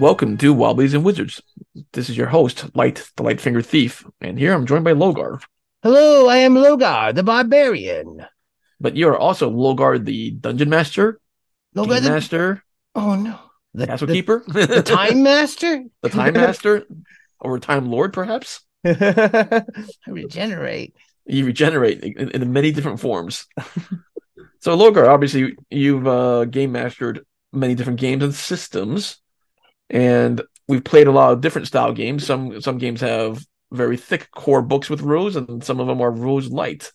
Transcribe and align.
Welcome 0.00 0.38
to 0.38 0.54
Wobblies 0.54 0.94
and 0.94 1.04
Wizards. 1.04 1.42
This 1.92 2.08
is 2.08 2.16
your 2.16 2.28
host, 2.28 2.74
Light 2.74 3.06
the 3.16 3.22
Lightfinger 3.22 3.62
Thief, 3.62 4.02
and 4.22 4.38
here 4.38 4.54
I'm 4.54 4.64
joined 4.64 4.82
by 4.82 4.94
Logar. 4.94 5.42
Hello, 5.82 6.26
I 6.26 6.38
am 6.38 6.54
Logar, 6.54 7.14
the 7.14 7.22
barbarian. 7.22 8.24
But 8.80 8.96
you 8.96 9.08
are 9.08 9.18
also 9.18 9.50
Logar, 9.50 10.02
the 10.02 10.30
Dungeon 10.30 10.70
Master, 10.70 11.20
Logar, 11.76 11.96
Game 11.96 12.04
the 12.04 12.10
Master, 12.12 12.64
oh 12.94 13.14
no, 13.14 13.38
the, 13.74 13.88
Castle 13.88 14.06
the, 14.06 14.14
Keeper, 14.14 14.42
the 14.48 14.82
Time 14.82 15.22
Master, 15.22 15.84
the 16.02 16.08
Time 16.08 16.32
Master, 16.48 16.86
or 17.38 17.58
Time 17.58 17.90
Lord, 17.90 18.14
perhaps. 18.14 18.62
I 18.86 19.64
regenerate. 20.06 20.96
You 21.26 21.44
regenerate 21.44 22.02
in, 22.02 22.30
in 22.30 22.52
many 22.54 22.72
different 22.72 23.00
forms. 23.00 23.46
so, 24.60 24.78
Logar, 24.78 25.08
obviously, 25.08 25.58
you've 25.68 26.08
uh, 26.08 26.46
game 26.46 26.72
mastered 26.72 27.20
many 27.52 27.74
different 27.74 28.00
games 28.00 28.24
and 28.24 28.34
systems, 28.34 29.20
and 29.90 30.42
we've 30.68 30.84
played 30.84 31.06
a 31.08 31.12
lot 31.12 31.32
of 31.32 31.40
different 31.40 31.68
style 31.68 31.92
games. 31.92 32.26
Some 32.26 32.60
some 32.60 32.78
games 32.78 33.00
have 33.00 33.44
very 33.72 33.96
thick 33.96 34.30
core 34.32 34.62
books 34.62 34.90
with 34.90 35.02
rules, 35.02 35.36
and 35.36 35.62
some 35.64 35.80
of 35.80 35.86
them 35.86 36.00
are 36.00 36.10
rules 36.10 36.48
light. 36.50 36.92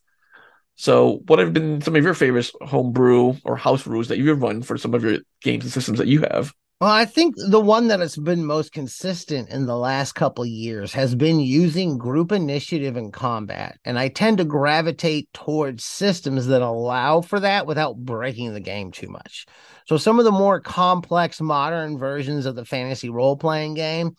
So, 0.75 1.21
what 1.27 1.39
have 1.39 1.53
been 1.53 1.81
some 1.81 1.95
of 1.95 2.03
your 2.03 2.13
favorite 2.13 2.51
homebrew 2.61 3.35
or 3.45 3.57
house 3.57 3.87
rules 3.87 4.09
that 4.09 4.17
you've 4.17 4.41
run 4.41 4.61
for 4.63 4.77
some 4.77 4.93
of 4.93 5.03
your 5.03 5.19
games 5.41 5.63
and 5.65 5.73
systems 5.73 5.99
that 5.99 6.07
you 6.07 6.21
have? 6.21 6.53
Well, 6.81 6.91
I 6.91 7.05
think 7.05 7.35
the 7.37 7.61
one 7.61 7.87
that 7.87 8.01
has 8.01 8.17
been 8.17 8.45
most 8.45 8.73
consistent 8.73 9.49
in 9.49 9.65
the 9.65 9.77
last 9.77 10.11
couple 10.11 10.45
years 10.45 10.91
has 10.91 11.15
been 11.15 11.39
using 11.39 11.97
group 11.97 12.33
initiative 12.33 12.97
in 12.97 13.13
combat. 13.13 13.79
And 13.85 13.97
I 13.97 14.09
tend 14.09 14.39
to 14.39 14.43
gravitate 14.45 15.31
towards 15.33 15.85
systems 15.85 16.47
that 16.47 16.61
allow 16.61 17.21
for 17.21 17.39
that 17.39 17.65
without 17.65 17.95
breaking 17.95 18.53
the 18.53 18.59
game 18.59 18.91
too 18.91 19.07
much. 19.07 19.45
So 19.87 19.95
some 19.95 20.19
of 20.19 20.25
the 20.25 20.33
more 20.33 20.59
complex 20.59 21.39
modern 21.39 21.97
versions 21.97 22.45
of 22.45 22.55
the 22.55 22.65
fantasy 22.65 23.09
role 23.09 23.37
playing 23.37 23.75
game 23.75 24.17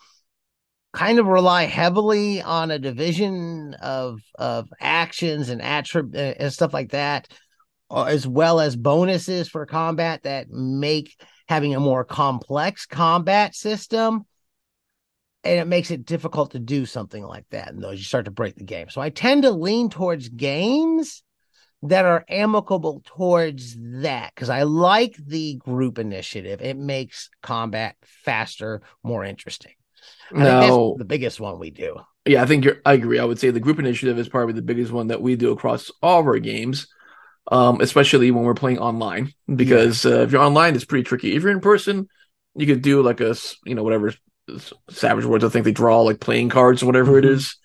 kind 0.95 1.19
of 1.19 1.27
rely 1.27 1.65
heavily 1.65 2.41
on 2.41 2.71
a 2.71 2.79
division 2.79 3.75
of 3.83 4.21
of 4.39 4.73
actions 4.81 5.51
and 5.51 5.61
attributes 5.61 6.39
and 6.41 6.51
stuff 6.51 6.73
like 6.73 6.93
that 6.93 7.29
uh, 7.91 8.05
as 8.05 8.27
well 8.27 8.61
as 8.61 8.77
bonuses 8.77 9.47
for 9.47 9.67
combat 9.67 10.23
that 10.23 10.49
make 10.49 11.15
having 11.49 11.75
a 11.75 11.81
more 11.81 12.05
complex 12.05 12.87
combat 12.87 13.55
system 13.55 14.25
and 15.45 15.59
it 15.61 15.67
makes 15.67 15.91
it 15.91 16.05
difficult 16.05 16.53
to 16.53 16.59
do 16.59 16.87
something 16.87 17.23
like 17.25 17.45
that 17.51 17.69
and 17.69 17.83
those 17.83 17.99
you 17.99 18.05
start 18.05 18.25
to 18.25 18.31
break 18.31 18.57
the 18.57 18.65
game 18.65 18.89
so 18.89 19.01
i 19.01 19.11
tend 19.11 19.43
to 19.43 19.51
lean 19.51 19.89
towards 19.89 20.29
games 20.29 21.23
that 21.83 22.05
are 22.05 22.25
amicable 22.29 23.03
towards 23.05 23.77
that 24.03 24.33
because 24.35 24.51
i 24.51 24.65
like 24.65 25.17
the 25.27 25.57
group 25.57 25.99
initiative 25.99 26.63
it 26.63 26.77
makes 26.77 27.31
combat 27.43 27.97
faster 28.05 28.83
more 29.05 29.25
interesting 29.25 29.75
I 30.37 30.45
think 30.47 30.61
that's 30.61 30.79
No, 30.79 30.99
the 30.99 31.07
biggest 31.07 31.41
one 31.41 31.59
we 31.59 31.71
do 31.71 31.97
yeah, 32.27 32.43
I 32.43 32.47
think 32.47 32.65
you're. 32.65 32.79
I 32.85 32.95
agree. 32.95 33.19
I 33.19 33.25
would 33.25 33.39
say 33.39 33.51
the 33.51 33.61
group 33.61 33.79
initiative 33.79 34.19
is 34.19 34.29
probably 34.29 34.55
the 34.55 34.63
biggest 34.63 34.93
one 34.93 35.07
that 35.09 35.23
we 35.23 35.37
do 35.37 35.53
across 35.53 35.91
all 36.03 36.21
of 36.21 36.27
our 36.27 36.39
games, 36.39 36.89
um, 37.49 37.81
especially 37.81 38.31
when 38.31 38.45
we're 38.45 38.55
playing 38.55 38.79
online. 38.79 39.33
Because 39.55 40.05
uh, 40.07 40.23
if 40.23 40.33
you're 40.33 40.43
online, 40.43 40.75
it's 40.75 40.85
pretty 40.85 41.05
tricky. 41.05 41.35
If 41.35 41.43
you're 41.43 41.53
in 41.53 41.61
person, 41.61 42.09
you 42.55 42.67
could 42.67 42.83
do 42.83 43.03
like 43.03 43.21
a 43.21 43.37
you 43.65 43.75
know 43.75 43.83
whatever 43.83 44.13
Savage 44.91 45.25
Worlds. 45.25 45.45
I 45.45 45.49
think 45.49 45.65
they 45.65 45.73
draw 45.73 46.03
like 46.03 46.21
playing 46.21 46.49
cards 46.49 46.83
or 46.83 46.87
whatever 46.87 47.19
it 47.19 47.25
Mhm. 47.25 47.33
is. 47.35 47.57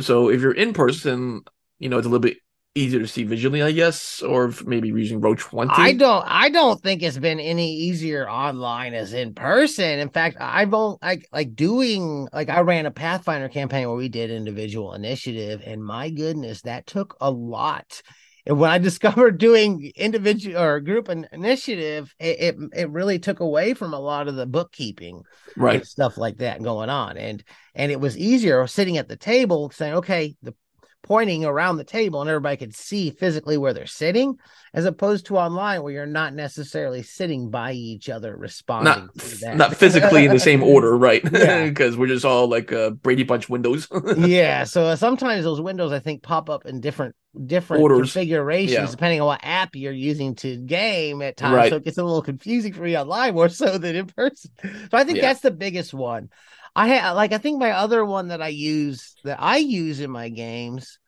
So 0.00 0.30
if 0.30 0.40
you're 0.40 0.52
in 0.52 0.72
person, 0.72 1.42
you 1.78 1.88
know 1.88 1.98
it's 1.98 2.06
a 2.06 2.10
little 2.10 2.20
bit 2.20 2.38
easier 2.74 3.00
to 3.00 3.08
see 3.08 3.24
visually, 3.24 3.62
I 3.62 3.72
guess, 3.72 4.22
or 4.22 4.52
maybe 4.64 4.88
using 4.88 5.20
Roll20. 5.20 5.68
I 5.72 5.92
don't 5.92 6.24
I 6.26 6.48
don't 6.48 6.82
think 6.82 7.02
it's 7.02 7.18
been 7.18 7.40
any 7.40 7.74
easier 7.74 8.28
online 8.28 8.94
as 8.94 9.12
in 9.12 9.34
person. 9.34 9.98
In 9.98 10.08
fact, 10.08 10.36
I've 10.40 10.74
only 10.74 10.98
like 11.02 11.28
like 11.32 11.54
doing 11.54 12.28
like 12.32 12.48
I 12.48 12.60
ran 12.60 12.86
a 12.86 12.90
Pathfinder 12.90 13.48
campaign 13.48 13.86
where 13.86 13.96
we 13.96 14.08
did 14.08 14.30
individual 14.30 14.94
initiative, 14.94 15.62
and 15.64 15.84
my 15.84 16.10
goodness, 16.10 16.62
that 16.62 16.86
took 16.86 17.16
a 17.20 17.30
lot. 17.30 18.02
And 18.46 18.58
when 18.58 18.70
I 18.70 18.78
discovered 18.88 19.38
doing 19.38 19.92
individual 19.96 20.58
or 20.58 20.80
group 20.80 21.08
in- 21.08 21.28
initiative, 21.32 22.14
it, 22.18 22.40
it 22.40 22.56
it 22.74 22.90
really 22.90 23.18
took 23.18 23.40
away 23.40 23.74
from 23.74 23.92
a 23.94 24.00
lot 24.00 24.28
of 24.28 24.36
the 24.36 24.46
bookkeeping 24.46 25.22
right. 25.56 25.84
stuff 25.86 26.16
like 26.18 26.38
that 26.38 26.62
going 26.62 26.90
on. 26.90 27.16
And 27.16 27.42
and 27.74 27.92
it 27.92 28.00
was 28.00 28.16
easier 28.18 28.66
sitting 28.66 28.98
at 28.98 29.08
the 29.08 29.16
table 29.16 29.70
saying, 29.70 29.94
okay, 29.94 30.36
the 30.42 30.54
pointing 31.02 31.44
around 31.44 31.76
the 31.76 31.84
table 31.84 32.20
and 32.20 32.28
everybody 32.28 32.56
could 32.56 32.74
see 32.74 33.10
physically 33.10 33.56
where 33.56 33.72
they're 33.72 33.86
sitting, 33.86 34.36
as 34.74 34.84
opposed 34.84 35.26
to 35.26 35.38
online 35.38 35.82
where 35.82 35.92
you're 35.92 36.06
not 36.06 36.34
necessarily 36.34 37.02
sitting 37.02 37.50
by 37.50 37.72
each 37.72 38.08
other 38.08 38.36
responding 38.36 39.06
Not 39.06 39.18
to 39.18 39.40
that. 39.40 39.56
not 39.56 39.74
physically 39.76 40.26
in 40.26 40.30
the 40.30 40.38
same 40.38 40.62
order, 40.74 40.96
right? 40.96 41.22
Yeah. 41.32 41.66
Because 41.68 41.96
we're 41.96 42.06
just 42.06 42.24
all 42.24 42.48
like 42.48 42.70
uh, 42.70 42.90
Brady 42.90 43.22
Bunch 43.22 43.48
windows. 43.48 43.88
yeah. 44.18 44.64
So 44.64 44.84
uh, 44.84 44.96
sometimes 44.96 45.44
those 45.44 45.60
windows 45.60 45.90
I 45.90 46.00
think 46.00 46.22
pop 46.22 46.50
up 46.50 46.66
in 46.66 46.80
different 46.80 47.14
different 47.46 47.82
Orders. 47.82 48.12
configurations 48.12 48.72
Yeah. 48.72 48.90
depending 48.90 49.20
on 49.20 49.26
what 49.28 49.40
app 49.42 49.76
you're 49.76 49.92
using 49.92 50.34
to 50.36 50.56
game 50.56 51.22
at 51.22 51.36
times. 51.36 51.54
Right. 51.54 51.70
So 51.70 51.76
it 51.76 51.84
gets 51.84 51.98
a 51.98 52.04
little 52.04 52.22
confusing 52.22 52.72
for 52.72 52.82
me 52.82 52.96
online 52.98 53.34
more 53.34 53.48
so 53.48 53.78
than 53.78 53.96
in 53.96 54.06
person. 54.06 54.50
So 54.62 54.88
I 54.92 55.04
think 55.04 55.18
Yeah. 55.18 55.22
that's 55.28 55.40
the 55.40 55.50
biggest 55.50 55.94
one. 55.94 56.30
I 56.76 57.12
like 57.12 57.32
I 57.32 57.38
think 57.38 57.58
my 57.58 57.72
other 57.72 58.04
one 58.04 58.28
that 58.28 58.40
I 58.40 58.48
use 58.48 59.14
that 59.24 59.38
I 59.40 59.56
use 59.56 60.00
in 60.00 60.10
my 60.10 60.28
games 60.28 60.98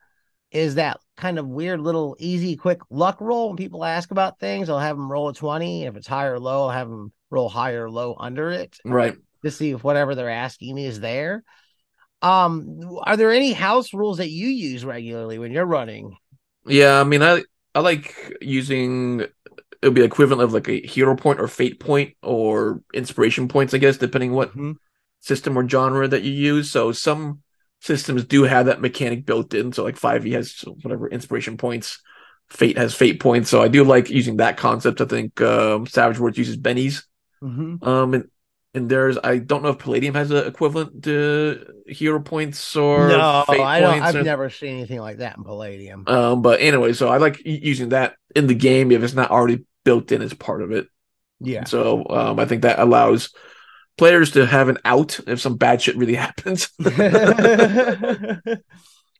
is 0.51 0.75
that 0.75 0.99
kind 1.17 1.39
of 1.39 1.47
weird 1.47 1.79
little 1.79 2.15
easy 2.19 2.55
quick 2.57 2.79
luck 2.89 3.21
roll 3.21 3.47
when 3.47 3.57
people 3.57 3.83
ask 3.85 4.11
about 4.11 4.39
things 4.39 4.69
I'll 4.69 4.77
have 4.79 4.97
them 4.97 5.11
roll 5.11 5.29
a 5.29 5.33
20 5.33 5.85
if 5.85 5.95
it's 5.95 6.07
high 6.07 6.25
or 6.25 6.39
low 6.39 6.63
I'll 6.63 6.69
have 6.71 6.89
them 6.89 7.13
roll 7.29 7.49
high 7.49 7.73
or 7.73 7.89
low 7.89 8.15
under 8.19 8.51
it 8.51 8.77
right. 8.85 9.15
to 9.43 9.51
see 9.51 9.71
if 9.71 9.83
whatever 9.83 10.15
they're 10.15 10.29
asking 10.29 10.75
me 10.75 10.85
is 10.85 10.99
there. 10.99 11.43
Um, 12.23 12.99
are 13.03 13.17
there 13.17 13.31
any 13.31 13.53
house 13.53 13.93
rules 13.93 14.17
that 14.17 14.29
you 14.29 14.47
use 14.47 14.85
regularly 14.85 15.39
when 15.39 15.51
you're 15.51 15.65
running? 15.65 16.17
Yeah, 16.65 16.99
I 16.99 17.03
mean, 17.03 17.21
I 17.21 17.43
I 17.75 17.79
like 17.79 18.37
using 18.41 19.21
it 19.21 19.33
would 19.83 19.93
be 19.95 20.03
equivalent 20.03 20.41
of 20.41 20.53
like 20.53 20.69
a 20.69 20.79
hero 20.81 21.15
point 21.15 21.39
or 21.39 21.47
fate 21.47 21.79
point 21.79 22.15
or 22.23 22.81
inspiration 22.93 23.47
points, 23.49 23.73
I 23.73 23.79
guess, 23.79 23.97
depending 23.97 24.31
what 24.31 24.53
Mhm. 24.55 24.77
system 25.19 25.57
or 25.57 25.67
genre 25.67 26.07
that 26.07 26.23
you 26.23 26.31
use. 26.31 26.71
So 26.71 26.91
some 26.93 27.41
systems 27.81 28.23
do 28.23 28.43
have 28.43 28.67
that 28.67 28.81
mechanic 28.81 29.25
built 29.25 29.53
in. 29.53 29.73
So 29.73 29.83
like 29.83 29.97
5e 29.97 30.31
has 30.31 30.63
whatever 30.83 31.09
inspiration 31.09 31.57
points, 31.57 31.99
fate 32.49 32.77
has 32.77 32.95
fate 32.95 33.19
points. 33.19 33.49
So 33.49 33.61
I 33.61 33.67
do 33.67 33.83
like 33.83 34.09
using 34.09 34.37
that 34.37 34.55
concept. 34.57 35.01
I 35.01 35.05
think 35.05 35.41
um, 35.41 35.85
Savage 35.85 36.19
Worlds 36.19 36.37
uses 36.37 36.57
bennies. 36.57 37.03
Mhm. 37.41 37.79
Um, 37.81 38.13
and 38.13 38.29
and 38.73 38.89
there's 38.89 39.17
I 39.23 39.37
don't 39.37 39.61
know 39.63 39.69
if 39.69 39.79
Palladium 39.79 40.15
has 40.15 40.31
an 40.31 40.47
equivalent 40.47 41.03
to 41.03 41.65
hero 41.87 42.19
points 42.19 42.75
or 42.75 43.07
No, 43.09 43.43
I 43.47 43.79
don't. 43.79 44.01
I've 44.01 44.15
or- 44.15 44.23
never 44.23 44.49
seen 44.49 44.77
anything 44.77 44.99
like 44.99 45.17
that 45.17 45.37
in 45.37 45.43
Palladium. 45.43 46.03
um, 46.07 46.41
but 46.41 46.59
anyway, 46.59 46.93
so 46.93 47.09
I 47.09 47.17
like 47.17 47.41
using 47.45 47.89
that 47.89 48.15
in 48.35 48.47
the 48.47 48.55
game 48.55 48.91
if 48.91 49.03
it's 49.03 49.13
not 49.13 49.31
already 49.31 49.65
built 49.85 50.11
in 50.11 50.21
as 50.21 50.33
part 50.33 50.61
of 50.61 50.71
it. 50.71 50.87
Yeah. 51.39 51.65
So 51.65 52.05
um, 52.09 52.39
I 52.39 52.45
think 52.45 52.61
that 52.63 52.79
allows 52.79 53.29
players 53.97 54.31
to 54.31 54.45
have 54.45 54.69
an 54.69 54.77
out 54.85 55.19
if 55.27 55.39
some 55.41 55.57
bad 55.57 55.81
shit 55.81 55.97
really 55.97 56.15
happens. 56.27 56.69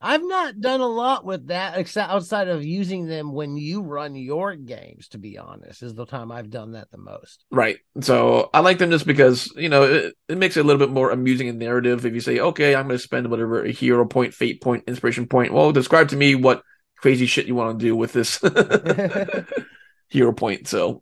I've 0.06 0.22
not 0.22 0.60
done 0.60 0.82
a 0.82 0.88
lot 0.88 1.24
with 1.24 1.48
that 1.48 1.78
except 1.78 2.12
outside 2.12 2.50
of 2.50 2.66
using 2.66 3.08
them 3.08 3.32
when 3.32 3.56
you 3.56 3.82
run 3.82 4.16
your 4.16 4.54
games, 4.54 5.08
to 5.10 5.18
be 5.18 5.38
honest, 5.38 5.82
is 5.82 5.96
the 5.96 6.06
time 6.06 6.30
I've 6.30 6.50
done 6.50 6.74
that 6.74 6.92
the 6.92 6.98
most. 6.98 7.46
right. 7.50 7.78
So 8.02 8.50
I 8.54 8.60
like 8.60 8.80
them 8.80 8.92
just 8.92 9.08
because 9.08 9.50
you 9.56 9.70
know 9.70 9.84
it, 9.84 10.14
it 10.28 10.38
makes 10.38 10.58
it 10.58 10.60
a 10.60 10.64
little 10.64 10.86
bit 10.86 10.94
more 10.94 11.10
amusing 11.12 11.48
and 11.48 11.58
narrative. 11.58 12.06
If 12.06 12.14
you 12.14 12.20
say, 12.20 12.40
okay, 12.40 12.76
I'm 12.76 12.88
going 12.88 12.98
to 12.98 13.04
spend 13.04 13.30
whatever 13.30 13.64
a 13.64 13.72
hero 13.72 14.06
point, 14.06 14.34
fate 14.34 14.62
point, 14.62 14.84
inspiration 14.88 15.26
point. 15.26 15.54
Well, 15.54 15.72
describe 15.72 16.10
to 16.10 16.18
me 16.18 16.36
what 16.36 16.64
crazy 16.98 17.26
shit 17.26 17.46
you 17.48 17.56
want 17.56 17.80
to 17.80 17.86
do 17.86 17.96
with 17.96 18.12
this 18.12 18.42
hero 20.10 20.34
point. 20.34 20.68
So 20.68 21.02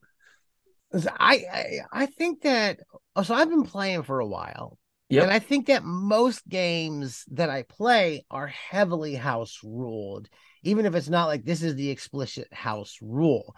I, 0.93 1.43
I 1.51 1.79
I 1.91 2.05
think 2.05 2.41
that 2.41 2.79
oh, 3.15 3.23
so 3.23 3.33
I've 3.33 3.49
been 3.49 3.63
playing 3.63 4.03
for 4.03 4.19
a 4.19 4.27
while. 4.27 4.77
Yep. 5.11 5.23
And 5.23 5.31
I 5.31 5.39
think 5.39 5.67
that 5.67 5.83
most 5.83 6.47
games 6.47 7.25
that 7.31 7.49
I 7.49 7.63
play 7.63 8.25
are 8.31 8.47
heavily 8.47 9.15
house 9.15 9.59
ruled, 9.63 10.29
even 10.63 10.85
if 10.85 10.95
it's 10.95 11.09
not 11.09 11.27
like 11.27 11.43
this 11.43 11.61
is 11.63 11.75
the 11.75 11.89
explicit 11.89 12.47
house 12.53 12.97
rule. 13.01 13.55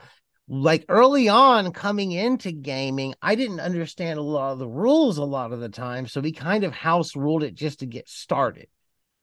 Like 0.48 0.86
early 0.90 1.30
on 1.30 1.72
coming 1.72 2.12
into 2.12 2.52
gaming, 2.52 3.14
I 3.22 3.36
didn't 3.36 3.62
understand 3.62 4.20
a 4.20 4.24
lot 4.24 4.52
of 4.54 4.60
the 4.60 4.68
rules 4.68 5.18
a 5.18 5.24
lot 5.24 5.54
of 5.54 5.60
the 5.60 5.70
time. 5.70 6.08
So 6.08 6.22
we 6.22 6.32
kind 6.34 6.64
of 6.64 6.74
house 6.74 7.16
ruled 7.16 7.44
it 7.44 7.56
just 7.56 7.80
to 7.80 7.86
get 7.86 8.10
started. 8.10 8.68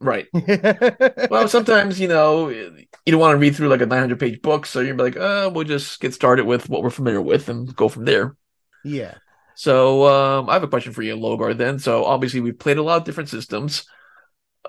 right. 0.01 0.27
Well, 1.29 1.47
sometimes 1.49 2.01
you 2.01 2.09
know 2.09 2.49
you 2.49 2.87
don't 3.07 3.21
want 3.21 3.35
to 3.35 3.39
read 3.39 3.55
through 3.55 3.69
like 3.69 3.81
a 3.81 3.87
900 3.87 4.19
page 4.19 4.43
book, 4.43 4.67
so 4.67 4.81
you're 4.81 4.97
like, 4.97 5.17
uh, 5.17 5.51
we'll 5.53 5.65
just 5.65 6.01
get 6.01 6.13
started 6.13 6.45
with 6.45 6.69
what 6.69 6.83
we're 6.83 6.91
familiar 6.91 7.23
with 7.23 7.49
and 7.49 7.75
go 7.77 7.89
from 7.89 8.05
there. 8.05 8.37
yeah. 8.83 9.15
So 9.61 10.07
um, 10.07 10.49
I 10.49 10.55
have 10.55 10.63
a 10.63 10.69
question 10.69 10.95
for 10.95 11.03
you, 11.03 11.15
Logar. 11.17 11.55
Then, 11.55 11.79
so 11.79 12.07
obviously 12.07 12.41
we've 12.41 12.59
played 12.59 12.79
a 12.79 12.83
lot 12.83 12.97
of 12.97 13.05
different 13.05 13.29
systems. 13.29 13.85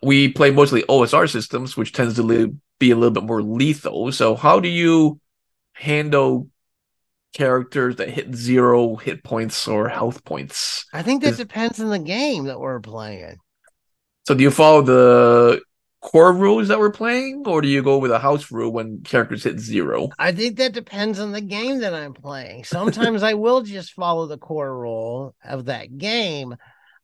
We 0.03 0.27
play 0.27 0.51
mostly 0.51 0.83
OSR 0.83 1.31
systems, 1.31 1.77
which 1.77 1.93
tends 1.93 2.15
to 2.15 2.23
li- 2.23 2.51
be 2.77 2.91
a 2.91 2.95
little 2.95 3.11
bit 3.11 3.23
more 3.23 3.41
lethal. 3.41 4.11
So 4.11 4.35
how 4.35 4.59
do 4.59 4.67
you 4.67 5.21
handle 5.71 6.49
characters 7.33 7.95
that 7.95 8.09
hit 8.09 8.35
zero 8.35 8.97
hit 8.97 9.23
points 9.23 9.65
or 9.65 9.87
health 9.87 10.25
points. 10.25 10.85
I 10.91 11.03
think 11.03 11.23
that 11.23 11.29
Is- 11.29 11.37
depends 11.37 11.79
on 11.79 11.87
the 11.87 11.97
game 11.97 12.43
that 12.47 12.59
we're 12.59 12.81
playing. 12.81 13.37
So 14.27 14.35
do 14.35 14.43
you 14.43 14.51
follow 14.51 14.81
the 14.81 15.61
core 16.01 16.33
rules 16.33 16.67
that 16.67 16.79
we're 16.79 16.91
playing, 16.91 17.43
or 17.45 17.61
do 17.61 17.67
you 17.67 17.81
go 17.81 17.97
with 17.97 18.11
a 18.11 18.19
house 18.19 18.51
rule 18.51 18.71
when 18.71 19.01
characters 19.01 19.43
hit 19.43 19.59
zero? 19.59 20.09
I 20.19 20.31
think 20.31 20.57
that 20.57 20.73
depends 20.73 21.19
on 21.19 21.31
the 21.31 21.41
game 21.41 21.79
that 21.79 21.93
I'm 21.93 22.13
playing. 22.13 22.63
Sometimes 22.63 23.23
I 23.23 23.35
will 23.35 23.61
just 23.61 23.93
follow 23.93 24.25
the 24.25 24.37
core 24.37 24.77
rule 24.77 25.35
of 25.43 25.65
that 25.65 25.97
game. 25.97 26.55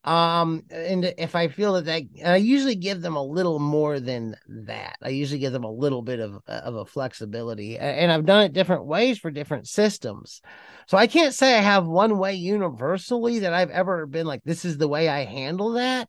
Um, 0.04 0.64
and 0.72 1.04
if 1.18 1.36
I 1.36 1.50
feel 1.50 1.74
that 1.74 1.86
that, 1.86 2.04
I 2.26 2.38
usually 2.38 2.76
give 2.76 3.02
them 3.02 3.18
a 3.18 3.24
little 3.24 3.60
more 3.60 4.00
than 4.00 4.36
that. 4.48 4.96
I 5.02 5.10
usually 5.10 5.40
give 5.40 5.52
them 5.52 5.66
a 5.66 5.72
little 5.72 6.02
bit 6.02 6.22
of 6.22 6.40
of 6.48 6.76
a 6.76 6.86
flexibility, 6.86 7.78
and 7.78 8.10
I've 8.10 8.26
done 8.26 8.44
it 8.44 8.54
different 8.54 8.86
ways 8.86 9.20
for 9.20 9.32
different 9.32 9.68
systems. 9.68 10.42
So 10.88 10.98
I 10.98 11.08
can't 11.08 11.34
say 11.34 11.58
I 11.58 11.62
have 11.62 11.86
one 11.86 12.20
way 12.20 12.36
universally 12.36 13.40
that 13.40 13.54
I've 13.54 13.70
ever 13.70 14.06
been 14.06 14.26
like, 14.26 14.44
this 14.46 14.64
is 14.64 14.78
the 14.78 14.88
way 14.88 15.10
I 15.10 15.26
handle 15.26 15.74
that. 15.74 16.08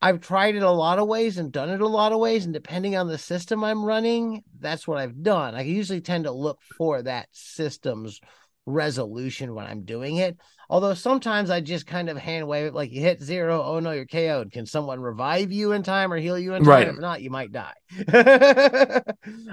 I've 0.00 0.20
tried 0.20 0.56
it 0.56 0.62
a 0.62 0.70
lot 0.70 0.98
of 0.98 1.08
ways 1.08 1.38
and 1.38 1.50
done 1.50 1.70
it 1.70 1.80
a 1.80 1.88
lot 1.88 2.12
of 2.12 2.20
ways, 2.20 2.44
and 2.44 2.54
depending 2.54 2.96
on 2.96 3.08
the 3.08 3.18
system 3.18 3.64
I'm 3.64 3.84
running, 3.84 4.42
that's 4.58 4.86
what 4.86 4.98
I've 4.98 5.22
done. 5.22 5.54
I 5.54 5.62
usually 5.62 6.00
tend 6.00 6.24
to 6.24 6.32
look 6.32 6.60
for 6.76 7.02
that 7.02 7.28
system's 7.32 8.20
resolution 8.66 9.54
when 9.54 9.66
I'm 9.66 9.84
doing 9.84 10.16
it. 10.16 10.36
Although 10.68 10.94
sometimes 10.94 11.50
I 11.50 11.60
just 11.60 11.86
kind 11.86 12.08
of 12.08 12.16
hand 12.16 12.48
wave 12.48 12.66
it, 12.66 12.74
like 12.74 12.90
you 12.90 13.00
hit 13.00 13.22
zero, 13.22 13.62
oh 13.62 13.78
no, 13.78 13.92
you're 13.92 14.04
KO'd. 14.04 14.50
Can 14.50 14.66
someone 14.66 15.00
revive 15.00 15.52
you 15.52 15.72
in 15.72 15.84
time 15.84 16.12
or 16.12 16.16
heal 16.16 16.38
you 16.38 16.54
in 16.54 16.64
time? 16.64 16.68
Right. 16.68 16.88
If 16.88 16.98
not, 16.98 17.22
you 17.22 17.30
might 17.30 17.52
die. 17.52 17.74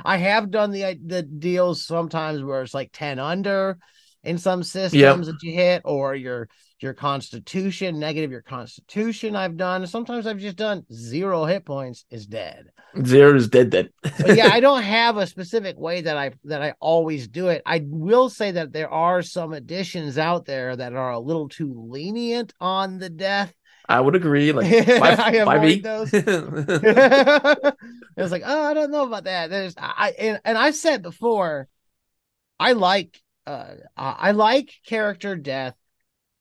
I 0.04 0.18
have 0.18 0.50
done 0.50 0.72
the 0.72 1.00
the 1.06 1.22
deals 1.22 1.86
sometimes 1.86 2.44
where 2.44 2.64
it's 2.64 2.74
like 2.74 2.90
10 2.92 3.20
under 3.20 3.78
in 4.24 4.40
some 4.40 4.64
systems 4.64 5.28
that 5.28 5.44
you 5.44 5.54
hit, 5.54 5.84
or 5.86 6.16
your 6.16 6.50
your 6.84 6.94
constitution, 6.94 7.98
negative 7.98 8.30
your 8.30 8.42
constitution. 8.42 9.36
I've 9.36 9.58
done. 9.58 9.88
Sometimes 9.88 10.28
I've 10.28 10.38
just 10.38 10.58
done 10.58 10.86
zero 10.92 11.46
hit 11.46 11.66
points 11.66 12.06
is 12.12 12.28
dead. 12.28 12.68
Zero 13.04 13.36
is 13.36 13.48
dead. 13.48 13.90
But 14.02 14.36
yeah, 14.36 14.50
I 14.52 14.60
don't 14.60 14.84
have 14.84 15.18
a 15.18 15.26
specific 15.26 15.80
way 15.80 16.02
that 16.02 16.18
I 16.18 16.32
that 16.44 16.62
I 16.62 16.74
always 16.80 17.28
do 17.28 17.48
it. 17.48 17.64
I 17.66 17.84
will 17.88 18.30
say 18.30 18.52
that 18.52 18.74
there 18.74 18.90
are 18.90 19.22
some 19.22 19.54
additions 19.54 20.18
out 20.18 20.46
there 20.46 20.76
that 20.76 20.94
are 20.94 21.12
a 21.12 21.20
little 21.20 21.50
too 21.50 21.74
lenient 21.88 22.54
on 22.60 23.00
the 23.00 23.10
death. 23.10 23.54
I 23.88 24.00
would 24.00 24.16
agree. 24.16 24.52
Like 24.52 24.72
I 24.72 25.16
five, 25.16 25.34
avoid 25.34 25.46
five 25.46 25.64
eight. 25.64 25.84
those. 25.84 26.14
it 26.14 27.76
was 28.18 28.32
like, 28.32 28.44
oh, 28.46 28.64
I 28.64 28.74
don't 28.74 28.92
know 28.92 29.08
about 29.08 29.24
that. 29.24 29.50
There's 29.50 29.74
I 29.78 30.14
and, 30.20 30.42
and 30.46 30.58
I've 30.58 30.76
said 30.76 31.02
before, 31.02 31.68
I 32.60 32.74
like 32.74 33.20
uh 33.48 33.76
I 33.98 34.12
I 34.20 34.32
like 34.32 34.74
character 34.86 35.36
death 35.36 35.76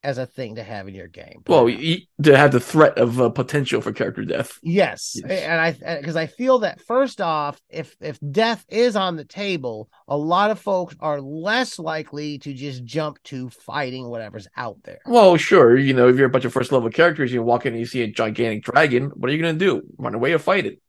as 0.04 0.18
a 0.18 0.26
thing 0.26 0.56
to 0.56 0.62
have 0.62 0.88
in 0.88 0.94
your 0.94 1.06
game. 1.08 1.42
well, 1.46 1.68
you, 1.68 1.98
to 2.22 2.36
have 2.36 2.52
the 2.52 2.60
threat 2.60 2.98
of 2.98 3.20
uh, 3.20 3.28
potential 3.30 3.80
for 3.80 3.92
character 3.92 4.24
death. 4.24 4.58
Yes, 4.62 5.16
Yes. 5.24 5.42
and 5.42 5.60
I 5.60 5.96
because 6.00 6.16
I 6.16 6.26
feel 6.26 6.60
that 6.60 6.80
first 6.80 7.20
off, 7.20 7.60
if 7.68 7.94
if 8.00 8.18
death 8.30 8.64
is 8.68 8.96
on 8.96 9.16
the 9.16 9.24
table, 9.24 9.88
a 10.08 10.16
lot 10.16 10.50
of 10.50 10.58
folks 10.58 10.96
are 11.00 11.20
less 11.20 11.78
likely 11.78 12.38
to 12.40 12.52
just 12.52 12.84
jump 12.84 13.22
to 13.24 13.48
fighting 13.50 14.08
whatever's 14.08 14.48
out 14.56 14.78
there. 14.82 15.00
Well, 15.06 15.36
sure. 15.36 15.78
You 15.78 15.94
know, 15.94 16.08
if 16.08 16.16
you're 16.16 16.26
a 16.26 16.30
bunch 16.30 16.44
of 16.44 16.52
first 16.52 16.72
level 16.72 16.90
characters, 16.90 17.32
you 17.32 17.42
walk 17.42 17.66
in 17.66 17.72
and 17.72 17.80
you 17.80 17.86
see 17.86 18.02
a 18.02 18.08
gigantic 18.10 18.64
dragon. 18.64 19.10
What 19.14 19.30
are 19.30 19.34
you 19.34 19.42
going 19.42 19.58
to 19.58 19.64
do? 19.64 19.82
Run 19.98 20.14
away 20.14 20.32
or 20.32 20.38
fight 20.38 20.66
it? 20.66 20.80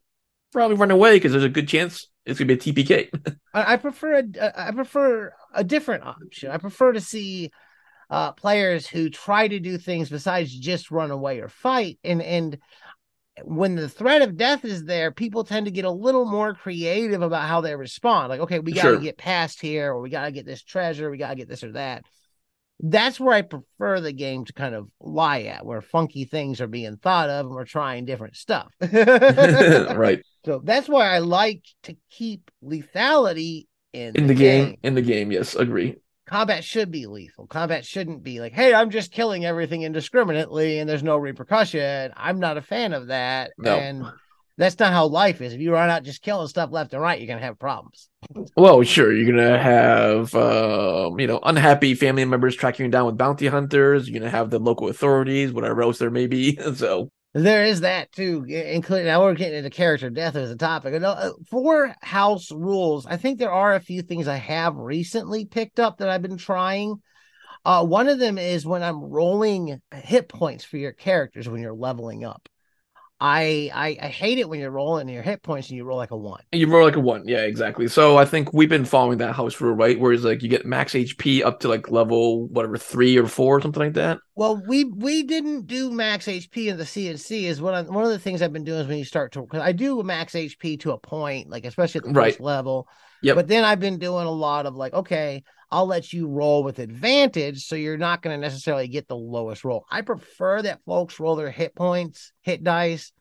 Probably 0.51 0.77
run 0.77 0.91
away 0.91 1.15
because 1.15 1.31
there's 1.31 1.43
a 1.43 1.49
good 1.49 1.67
chance 1.67 2.07
it's 2.25 2.39
going 2.39 2.47
to 2.47 2.55
be 2.55 2.71
a 2.71 2.73
TPK. 2.73 3.35
I, 3.53 3.73
I 3.73 3.77
prefer 3.77 4.19
a 4.19 4.61
I 4.67 4.71
prefer 4.71 5.33
a 5.53 5.63
different 5.63 6.03
option. 6.03 6.51
I 6.51 6.57
prefer 6.57 6.93
to 6.93 7.01
see 7.01 7.51
uh, 8.13 8.31
players 8.33 8.85
who 8.85 9.09
try 9.09 9.47
to 9.47 9.59
do 9.59 9.75
things 9.79 10.07
besides 10.07 10.53
just 10.55 10.91
run 10.91 11.09
away 11.09 11.39
or 11.39 11.49
fight, 11.49 11.97
and 12.03 12.21
and 12.21 12.59
when 13.43 13.73
the 13.73 13.89
threat 13.89 14.21
of 14.21 14.37
death 14.37 14.63
is 14.63 14.85
there, 14.85 15.11
people 15.11 15.43
tend 15.43 15.65
to 15.65 15.71
get 15.71 15.85
a 15.85 15.89
little 15.91 16.25
more 16.25 16.53
creative 16.53 17.23
about 17.23 17.47
how 17.47 17.61
they 17.61 17.75
respond. 17.75 18.29
Like, 18.29 18.41
okay, 18.41 18.59
we 18.59 18.71
got 18.71 18.83
to 18.83 18.89
Sure. 18.89 18.99
get 18.99 19.17
past 19.17 19.59
here, 19.59 19.91
or 19.93 19.99
we 19.99 20.11
got 20.11 20.25
to 20.25 20.31
get 20.31 20.45
this 20.45 20.61
treasure, 20.61 21.09
we 21.09 21.17
got 21.17 21.29
to 21.29 21.35
get 21.35 21.49
this 21.49 21.63
or 21.63 21.71
that. 21.71 22.03
That's 22.79 23.19
where 23.19 23.33
I 23.33 23.41
prefer 23.41 23.99
the 23.99 24.13
game 24.13 24.45
to 24.45 24.53
kind 24.53 24.75
of 24.75 24.89
lie 24.99 25.43
at, 25.43 25.65
where 25.65 25.81
funky 25.81 26.25
things 26.25 26.61
are 26.61 26.67
being 26.67 26.97
thought 26.97 27.31
of 27.31 27.47
and 27.47 27.55
we're 27.55 27.65
trying 27.65 28.05
different 28.05 28.35
stuff. 28.35 28.71
right. 28.81 30.21
So 30.45 30.61
that's 30.63 30.87
why 30.87 31.07
I 31.07 31.17
like 31.17 31.63
to 31.83 31.95
keep 32.11 32.51
lethality 32.63 33.65
in, 33.93 34.15
In 34.15 34.27
the 34.27 34.35
game. 34.35 34.77
In 34.83 34.93
the 34.93 35.01
game. 35.01 35.31
Yes. 35.31 35.55
Agree. 35.55 35.95
Combat 36.25 36.63
should 36.63 36.89
be 36.89 37.05
lethal. 37.05 37.47
Combat 37.47 37.85
shouldn't 37.85 38.23
be 38.23 38.39
like, 38.39 38.53
hey, 38.53 38.73
I'm 38.73 38.89
just 38.89 39.11
killing 39.11 39.45
everything 39.45 39.83
indiscriminately 39.83 40.79
and 40.79 40.89
there's 40.89 41.03
no 41.03 41.17
repercussion. 41.17 42.13
I'm 42.15 42.39
not 42.39 42.57
a 42.57 42.61
fan 42.61 42.93
of 42.93 43.07
that. 43.07 43.51
No. 43.57 43.75
And 43.75 44.05
that's 44.57 44.79
not 44.79 44.93
how 44.93 45.07
life 45.07 45.41
is. 45.41 45.53
If 45.53 45.59
you 45.59 45.73
run 45.73 45.89
out 45.89 46.03
just 46.03 46.21
killing 46.21 46.47
stuff 46.47 46.71
left 46.71 46.93
and 46.93 47.01
right, 47.01 47.19
you're 47.19 47.27
gonna 47.27 47.45
have 47.45 47.59
problems. 47.59 48.09
Well, 48.55 48.83
sure. 48.83 49.13
You're 49.13 49.31
going 49.31 49.51
to 49.51 49.59
have, 49.59 50.33
um, 50.35 51.19
you 51.19 51.27
know, 51.27 51.39
unhappy 51.43 51.95
family 51.95 52.25
members 52.25 52.55
tracking 52.55 52.85
you 52.85 52.91
down 52.91 53.05
with 53.05 53.17
bounty 53.17 53.47
hunters. 53.47 54.07
You're 54.07 54.19
going 54.19 54.31
to 54.31 54.35
have 54.35 54.49
the 54.49 54.59
local 54.59 54.89
authorities, 54.89 55.51
whatever 55.51 55.81
else 55.81 55.99
there 55.99 56.11
may 56.11 56.27
be. 56.27 56.57
So, 56.73 57.11
There 57.33 57.65
is 57.65 57.81
that 57.81 58.11
too, 58.11 58.45
including 58.47 59.07
now 59.07 59.23
we're 59.23 59.33
getting 59.33 59.57
into 59.57 59.71
character 59.71 60.11
death 60.11 60.35
as 60.35 60.51
a 60.51 60.55
topic. 60.55 61.01
Uh, 61.01 61.31
For 61.49 61.95
house 62.01 62.51
rules, 62.51 63.07
I 63.07 63.17
think 63.17 63.39
there 63.39 63.51
are 63.51 63.73
a 63.73 63.79
few 63.79 64.03
things 64.03 64.27
I 64.27 64.35
have 64.35 64.75
recently 64.75 65.45
picked 65.45 65.79
up 65.79 65.97
that 65.97 66.09
I've 66.09 66.21
been 66.21 66.37
trying. 66.37 67.01
Uh, 67.65 67.85
one 67.85 68.07
of 68.07 68.19
them 68.19 68.37
is 68.37 68.67
when 68.67 68.83
I'm 68.83 69.01
rolling 69.01 69.81
hit 69.91 70.29
points 70.29 70.63
for 70.63 70.77
your 70.77 70.91
characters 70.91 71.49
when 71.49 71.61
you're 71.61 71.73
leveling 71.73 72.23
up. 72.23 72.49
I, 73.25 73.71
I 73.73 73.97
I 74.01 74.07
hate 74.09 74.37
it 74.37 74.49
when 74.49 74.59
you're 74.59 74.69
rolling 74.69 75.07
your 75.07 75.23
hit 75.23 75.43
points 75.43 75.69
and 75.69 75.77
you 75.77 75.85
roll 75.85 75.97
like 75.97 76.11
a 76.11 76.17
one. 76.17 76.41
And 76.51 76.59
you 76.59 76.67
roll 76.67 76.83
like 76.85 76.97
a 76.97 76.99
one. 76.99 77.25
Yeah, 77.25 77.43
exactly. 77.43 77.87
So, 77.87 78.17
I 78.17 78.25
think 78.25 78.51
we've 78.51 78.67
been 78.69 78.83
following 78.85 79.19
that 79.19 79.33
house 79.33 79.61
rule, 79.61 79.73
right? 79.73 79.97
Where 79.97 80.11
it's 80.11 80.23
like 80.23 80.43
you 80.43 80.49
get 80.49 80.65
max 80.65 80.93
HP 80.93 81.41
up 81.41 81.61
to 81.61 81.69
like 81.69 81.89
level, 81.89 82.47
whatever, 82.49 82.77
three 82.77 83.17
or 83.17 83.27
four, 83.27 83.57
or 83.57 83.61
something 83.61 83.81
like 83.81 83.93
that. 83.93 84.19
Well, 84.35 84.61
we 84.67 84.83
we 84.83 85.23
didn't 85.23 85.67
do 85.67 85.89
max 85.91 86.27
HP 86.27 86.67
in 86.67 86.77
the 86.77 86.85
CNC. 86.85 87.45
Is 87.45 87.61
one 87.61 87.73
of 87.75 87.87
one 87.87 88.03
of 88.03 88.09
the 88.11 88.19
things 88.19 88.41
I've 88.41 88.53
been 88.53 88.63
doing 88.65 88.81
is 88.81 88.87
when 88.87 88.97
you 88.97 89.05
start 89.05 89.31
to 89.33 89.41
because 89.41 89.61
I 89.61 89.71
do 89.71 90.03
max 90.03 90.35
HP 90.35 90.75
to 90.77 90.91
a 90.91 90.97
point, 90.97 91.49
like 91.49 91.65
especially 91.65 91.99
at 91.99 92.03
the 92.05 92.11
Right. 92.11 92.33
first 92.33 92.39
level. 92.39 92.87
Yep. 93.23 93.35
But 93.35 93.47
then 93.47 93.63
I've 93.63 93.79
been 93.79 93.97
doing 93.99 94.25
a 94.27 94.31
lot 94.31 94.65
of 94.65 94.75
like, 94.75 94.93
okay, 94.93 95.43
I'll 95.71 95.87
let 95.87 96.13
you 96.13 96.27
roll 96.27 96.63
with 96.63 96.77
advantage, 96.79 97.65
so 97.65 97.75
you're 97.75 97.97
not 97.97 98.21
going 98.21 98.35
to 98.35 98.41
necessarily 98.41 98.87
get 98.87 99.07
the 99.07 99.15
lowest 99.15 99.63
roll. 99.63 99.85
I 99.89 100.01
prefer 100.01 100.61
that 100.61 100.81
folks 100.85 101.19
roll 101.19 101.35
their 101.35 101.49
hit 101.49 101.73
points, 101.75 102.31
hit 102.41 102.63
dice, 102.63 103.11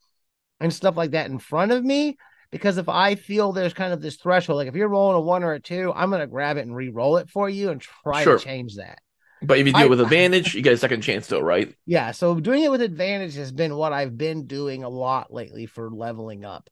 and 0.61 0.73
stuff 0.73 0.97
like 0.97 1.13
that 1.13 1.31
in 1.31 1.39
front 1.39 1.73
of 1.73 1.83
me. 1.83 2.17
Because 2.51 2.77
if 2.77 2.89
I 2.91 3.15
feel 3.15 3.53
there's 3.53 3.73
kind 3.73 3.95
of 3.95 4.03
this 4.03 4.17
threshold, 4.17 4.59
like 4.59 4.69
if 4.69 4.75
you're 4.75 4.89
rolling 4.89 5.17
a 5.17 5.21
one 5.21 5.43
or 5.43 5.55
a 5.55 5.61
two, 5.61 5.91
I'm 5.97 6.11
going 6.11 6.21
to 6.21 6.27
grab 6.27 6.59
it 6.59 6.67
and 6.67 6.77
re-roll 6.77 7.17
it 7.17 7.31
for 7.31 7.49
you 7.49 7.71
and 7.71 7.81
try 7.81 8.25
Sure. 8.25 8.39
to 8.39 8.45
change 8.45 8.75
that. 8.77 8.99
But 9.41 9.59
if 9.59 9.67
you 9.67 9.73
do 9.73 9.79
I- 9.81 9.85
it 9.85 9.91
with 9.91 10.01
advantage, 10.03 10.55
you 10.55 10.61
get 10.61 10.75
a 10.75 10.77
second 10.77 11.01
chance, 11.01 11.27
though, 11.29 11.41
right? 11.41 11.75
Yeah, 11.87 12.11
so 12.11 12.39
doing 12.39 12.63
it 12.63 12.71
with 12.71 12.83
advantage 12.83 13.35
has 13.37 13.53
been 13.53 13.75
what 13.75 13.95
I've 13.95 14.19
been 14.19 14.47
doing 14.47 14.85
a 14.85 14.89
lot 14.91 15.33
lately 15.33 15.65
for 15.65 15.91
leveling 15.91 16.45
up 16.45 16.69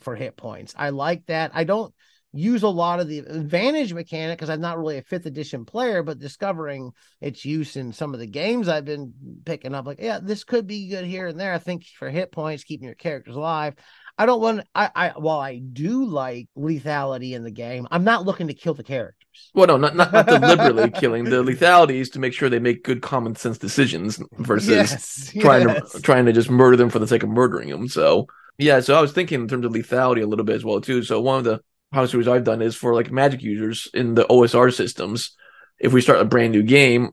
for 0.00 0.14
hit 0.14 0.36
points. 0.36 0.74
I 0.76 0.90
like 0.90 1.24
that. 1.26 1.52
I 1.54 1.64
don't 1.64 1.94
use 2.32 2.62
a 2.62 2.68
lot 2.68 3.00
of 3.00 3.08
the 3.08 3.18
advantage 3.18 3.94
mechanic 3.94 4.38
because 4.38 4.50
I'm 4.50 4.60
not 4.60 4.78
really 4.78 4.98
a 4.98 5.02
fifth 5.02 5.26
edition 5.26 5.64
player, 5.64 6.02
but 6.02 6.18
discovering 6.18 6.92
its 7.20 7.44
use 7.44 7.76
in 7.76 7.92
some 7.92 8.12
of 8.14 8.20
the 8.20 8.26
games 8.26 8.68
I've 8.68 8.84
been 8.84 9.14
picking 9.44 9.74
up, 9.74 9.86
like, 9.86 10.00
yeah, 10.00 10.18
this 10.22 10.44
could 10.44 10.66
be 10.66 10.88
good 10.88 11.04
here 11.04 11.28
and 11.28 11.38
there. 11.40 11.54
I 11.54 11.58
think 11.58 11.84
for 11.98 12.10
hit 12.10 12.32
points, 12.32 12.64
keeping 12.64 12.86
your 12.86 12.94
characters 12.94 13.36
alive. 13.36 13.74
I 14.18 14.24
don't 14.24 14.40
want 14.40 14.62
I, 14.74 14.90
I 14.94 15.08
while 15.10 15.40
I 15.40 15.58
do 15.58 16.06
like 16.06 16.48
lethality 16.56 17.32
in 17.32 17.44
the 17.44 17.50
game, 17.50 17.86
I'm 17.90 18.04
not 18.04 18.24
looking 18.24 18.48
to 18.48 18.54
kill 18.54 18.72
the 18.72 18.82
characters. 18.82 19.50
Well, 19.52 19.66
no, 19.66 19.76
not 19.76 19.94
not, 19.94 20.12
not 20.12 20.26
deliberately 20.26 20.90
killing. 21.00 21.24
The 21.24 21.44
lethality 21.44 21.96
is 22.00 22.08
to 22.10 22.18
make 22.18 22.32
sure 22.32 22.48
they 22.48 22.58
make 22.58 22.82
good 22.82 23.02
common 23.02 23.36
sense 23.36 23.58
decisions 23.58 24.18
versus 24.38 24.68
Yes, 24.68 25.32
trying 25.38 25.68
yes. 25.68 25.92
to 25.92 26.00
trying 26.00 26.24
to 26.26 26.32
just 26.32 26.48
murder 26.50 26.76
them 26.78 26.88
for 26.88 26.98
the 26.98 27.06
sake 27.06 27.22
of 27.22 27.28
murdering 27.28 27.68
them. 27.68 27.88
So 27.88 28.26
yeah, 28.58 28.80
so 28.80 28.94
I 28.96 29.02
was 29.02 29.12
thinking 29.12 29.42
in 29.42 29.48
terms 29.48 29.66
of 29.66 29.72
lethality 29.72 30.22
a 30.22 30.26
little 30.26 30.46
bit 30.46 30.56
as 30.56 30.64
well 30.64 30.80
too. 30.80 31.02
So 31.02 31.20
one 31.20 31.38
of 31.38 31.44
the 31.44 31.60
house 31.92 32.12
rules 32.14 32.28
I've 32.28 32.44
done 32.44 32.62
is 32.62 32.74
for 32.74 32.94
like 32.94 33.10
magic 33.10 33.42
users 33.42 33.88
in 33.94 34.14
the 34.14 34.24
OSR 34.24 34.72
systems. 34.74 35.34
If 35.78 35.92
we 35.92 36.00
start 36.00 36.20
a 36.20 36.24
brand 36.24 36.52
new 36.52 36.62
game 36.62 37.10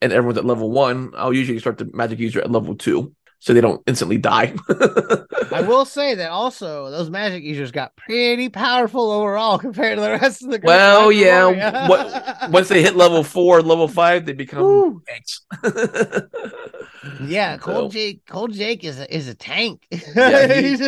and 0.00 0.12
everyone's 0.12 0.38
at 0.38 0.44
level 0.44 0.70
one, 0.70 1.12
I'll 1.16 1.32
usually 1.32 1.58
start 1.58 1.78
the 1.78 1.90
magic 1.92 2.18
user 2.18 2.40
at 2.40 2.50
level 2.50 2.76
two 2.76 3.14
so 3.38 3.52
they 3.52 3.60
don't 3.60 3.82
instantly 3.86 4.16
die. 4.16 4.54
I 5.52 5.60
will 5.66 5.84
say 5.98 6.14
that 6.14 6.30
also 6.30 6.90
those 6.90 7.10
magic 7.10 7.42
users 7.42 7.72
got 7.72 7.94
pretty 7.96 8.48
powerful 8.48 9.10
overall 9.10 9.58
compared 9.66 9.96
to 9.96 10.02
the 10.02 10.10
rest 10.10 10.42
of 10.42 10.50
the 10.50 10.58
group. 10.58 10.66
Well, 10.68 11.12
yeah, 11.12 11.88
what- 11.88 12.50
Once 12.50 12.68
they 12.68 12.82
hit 12.82 12.96
level 12.96 13.22
four, 13.24 13.60
level 13.62 13.88
five, 13.88 14.24
they 14.26 14.32
become 14.32 15.02
tanks. 15.06 15.44
Yeah, 17.22 17.56
Cold 17.60 17.92
So- 17.92 17.94
Jake, 17.98 18.26
Cold 18.26 18.52
Jake 18.52 18.84
is 18.84 18.98
a, 19.00 19.14
is 19.14 19.28
a 19.28 19.34
tank. 19.34 19.86
Yeah, 19.90 20.52
he- 20.60 20.68
He's- 20.76 20.80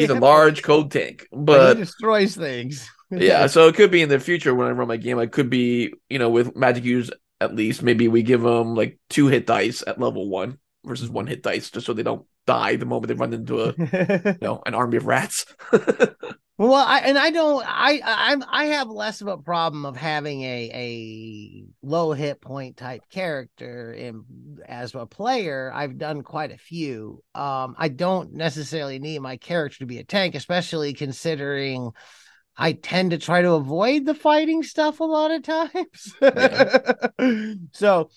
He's 0.00 0.10
a 0.10 0.14
large 0.14 0.62
cold 0.62 0.90
tank, 0.92 1.26
but 1.32 1.44
but 1.46 1.76
he 1.76 1.82
destroys 1.84 2.36
things. 2.36 2.88
yeah, 3.10 3.46
so 3.46 3.66
it 3.68 3.74
could 3.74 3.90
be 3.90 4.02
in 4.02 4.08
the 4.08 4.20
future 4.20 4.54
when 4.54 4.68
I 4.68 4.70
run 4.70 4.88
my 4.88 4.96
game. 4.96 5.18
I 5.18 5.26
could 5.26 5.50
be, 5.50 5.92
you 6.08 6.18
know, 6.18 6.30
with 6.30 6.54
magic 6.56 6.84
users 6.84 7.10
at 7.40 7.54
least. 7.54 7.82
Maybe 7.82 8.06
we 8.08 8.22
give 8.22 8.42
them 8.42 8.74
like 8.74 8.98
two 9.08 9.26
hit 9.28 9.46
dice 9.46 9.82
at 9.86 9.98
level 10.00 10.28
one 10.28 10.58
versus 10.84 11.10
one 11.10 11.26
hit 11.26 11.42
dice, 11.42 11.70
just 11.70 11.86
so 11.86 11.92
they 11.92 12.02
don't 12.04 12.24
die 12.46 12.76
the 12.76 12.86
moment 12.86 13.08
they 13.08 13.14
run 13.14 13.32
into 13.32 13.60
a, 13.62 13.74
you 13.76 14.38
know, 14.40 14.62
an 14.64 14.74
army 14.74 14.96
of 14.96 15.06
rats. 15.06 15.44
Well, 16.60 16.74
I 16.74 16.98
and 16.98 17.16
I 17.16 17.30
don't 17.30 17.64
I 17.66 18.02
I'm, 18.04 18.44
I 18.46 18.66
have 18.66 18.90
less 18.90 19.22
of 19.22 19.28
a 19.28 19.38
problem 19.38 19.86
of 19.86 19.96
having 19.96 20.42
a 20.42 20.70
a 20.74 21.64
low 21.82 22.12
hit 22.12 22.42
point 22.42 22.76
type 22.76 23.00
character 23.08 23.94
in 23.94 24.24
as 24.68 24.94
a 24.94 25.06
player. 25.06 25.72
I've 25.74 25.96
done 25.96 26.20
quite 26.20 26.50
a 26.52 26.58
few. 26.58 27.22
Um 27.34 27.76
I 27.78 27.88
don't 27.88 28.34
necessarily 28.34 28.98
need 28.98 29.20
my 29.20 29.38
character 29.38 29.78
to 29.78 29.86
be 29.86 30.00
a 30.00 30.04
tank, 30.04 30.34
especially 30.34 30.92
considering 30.92 31.92
I 32.58 32.72
tend 32.74 33.12
to 33.12 33.18
try 33.18 33.40
to 33.40 33.52
avoid 33.52 34.04
the 34.04 34.14
fighting 34.14 34.62
stuff 34.62 35.00
a 35.00 35.04
lot 35.04 35.30
of 35.30 35.42
times. 35.44 36.14
Yeah. 36.20 37.54
so 37.72 38.10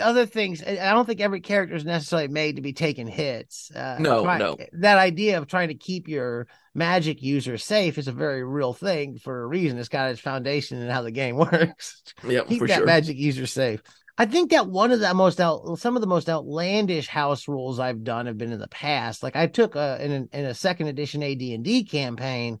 other 0.00 0.24
things 0.24 0.62
i 0.62 0.92
don't 0.92 1.04
think 1.04 1.20
every 1.20 1.40
character 1.40 1.74
is 1.74 1.84
necessarily 1.84 2.28
made 2.28 2.56
to 2.56 2.62
be 2.62 2.72
taking 2.72 3.08
hits 3.08 3.72
uh, 3.74 3.96
no 3.98 4.22
try, 4.22 4.38
no. 4.38 4.56
that 4.72 4.98
idea 4.98 5.36
of 5.36 5.48
trying 5.48 5.68
to 5.68 5.74
keep 5.74 6.06
your 6.06 6.46
magic 6.74 7.22
user 7.22 7.56
safe 7.56 7.98
is 7.98 8.08
a 8.08 8.12
very 8.12 8.44
real 8.44 8.72
thing 8.72 9.18
for 9.18 9.42
a 9.42 9.46
reason. 9.46 9.78
It's 9.78 9.88
got 9.88 10.10
its 10.10 10.20
foundation 10.20 10.82
in 10.82 10.90
how 10.90 11.02
the 11.02 11.10
game 11.10 11.36
works. 11.52 12.02
Yeah 12.26 12.42
keep 12.42 12.60
that 12.62 12.78
sure. 12.78 12.86
magic 12.86 13.16
user 13.16 13.46
safe. 13.46 13.80
I 14.16 14.26
think 14.26 14.50
that 14.50 14.68
one 14.68 14.92
of 14.92 15.00
the 15.00 15.12
most 15.14 15.40
out 15.40 15.78
some 15.78 15.96
of 15.96 16.00
the 16.00 16.06
most 16.06 16.28
outlandish 16.28 17.08
house 17.08 17.48
rules 17.48 17.80
i've 17.80 18.04
done 18.04 18.26
have 18.26 18.38
been 18.38 18.52
in 18.52 18.60
the 18.60 18.68
past. 18.68 19.22
Like 19.22 19.36
i 19.36 19.46
took 19.46 19.76
a 19.76 20.04
in, 20.04 20.12
a, 20.32 20.38
in 20.38 20.44
a 20.46 20.54
second 20.54 20.88
edition 20.88 21.22
ad&d 21.22 21.84
campaign 21.84 22.60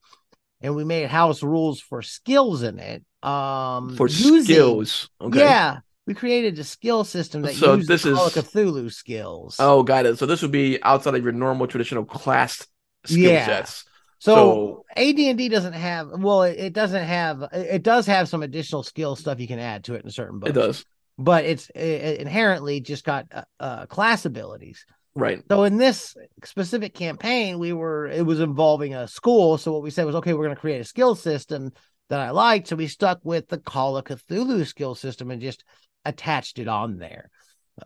and 0.60 0.74
we 0.74 0.84
made 0.84 1.08
house 1.08 1.42
rules 1.42 1.80
for 1.80 2.00
skills 2.02 2.62
in 2.62 2.78
it 2.78 3.04
um 3.22 3.96
for 3.96 4.06
using, 4.08 4.42
skills 4.42 5.08
okay. 5.20 5.38
yeah 5.38 5.78
we 6.06 6.14
created 6.14 6.58
a 6.58 6.64
skill 6.64 7.04
system 7.04 7.42
that 7.42 7.54
so 7.54 7.74
used 7.74 7.88
this 7.88 8.02
the 8.02 8.12
Call 8.12 8.26
is 8.26 8.36
of 8.36 8.50
Cthulhu 8.50 8.92
skills. 8.92 9.56
Oh, 9.58 9.82
got 9.82 10.06
it. 10.06 10.18
So 10.18 10.26
this 10.26 10.42
would 10.42 10.52
be 10.52 10.82
outside 10.82 11.14
of 11.14 11.22
your 11.22 11.32
normal 11.32 11.66
traditional 11.66 12.04
class 12.04 12.66
skill 13.06 13.32
yeah. 13.32 13.46
sets. 13.46 13.84
So, 14.18 14.34
so 14.34 14.84
AD&D 14.96 15.48
doesn't 15.48 15.74
have 15.74 16.08
well, 16.10 16.42
it, 16.42 16.58
it, 16.58 16.72
doesn't 16.72 17.04
have 17.04 17.42
it 17.52 17.82
does 17.82 18.06
have 18.06 18.28
some 18.28 18.42
additional 18.42 18.82
skill 18.82 19.16
stuff 19.16 19.40
you 19.40 19.48
can 19.48 19.58
add 19.58 19.84
to 19.84 19.94
it 19.94 20.04
in 20.04 20.10
certain 20.10 20.38
books. 20.38 20.50
It 20.50 20.54
does, 20.54 20.84
but 21.18 21.44
it's 21.44 21.70
it 21.74 22.20
inherently 22.20 22.80
just 22.80 23.04
got 23.04 23.26
uh, 23.32 23.42
uh, 23.60 23.86
class 23.86 24.24
abilities. 24.24 24.84
Right. 25.16 25.42
So 25.48 25.62
in 25.64 25.76
this 25.76 26.16
specific 26.44 26.94
campaign, 26.94 27.58
we 27.58 27.72
were 27.72 28.06
it 28.06 28.26
was 28.26 28.40
involving 28.40 28.94
a 28.94 29.06
school. 29.06 29.58
So 29.58 29.72
what 29.72 29.82
we 29.82 29.90
said 29.90 30.06
was, 30.06 30.16
okay, 30.16 30.32
we're 30.32 30.44
going 30.44 30.56
to 30.56 30.60
create 30.60 30.80
a 30.80 30.84
skill 30.84 31.14
system 31.14 31.72
that 32.08 32.20
I 32.20 32.30
liked. 32.30 32.68
So 32.68 32.76
we 32.76 32.86
stuck 32.86 33.20
with 33.22 33.48
the 33.48 33.58
Call 33.58 33.96
of 33.96 34.04
Cthulhu 34.04 34.66
skill 34.66 34.94
system 34.94 35.30
and 35.30 35.40
just 35.40 35.64
attached 36.04 36.58
it 36.58 36.68
on 36.68 36.98
there. 36.98 37.30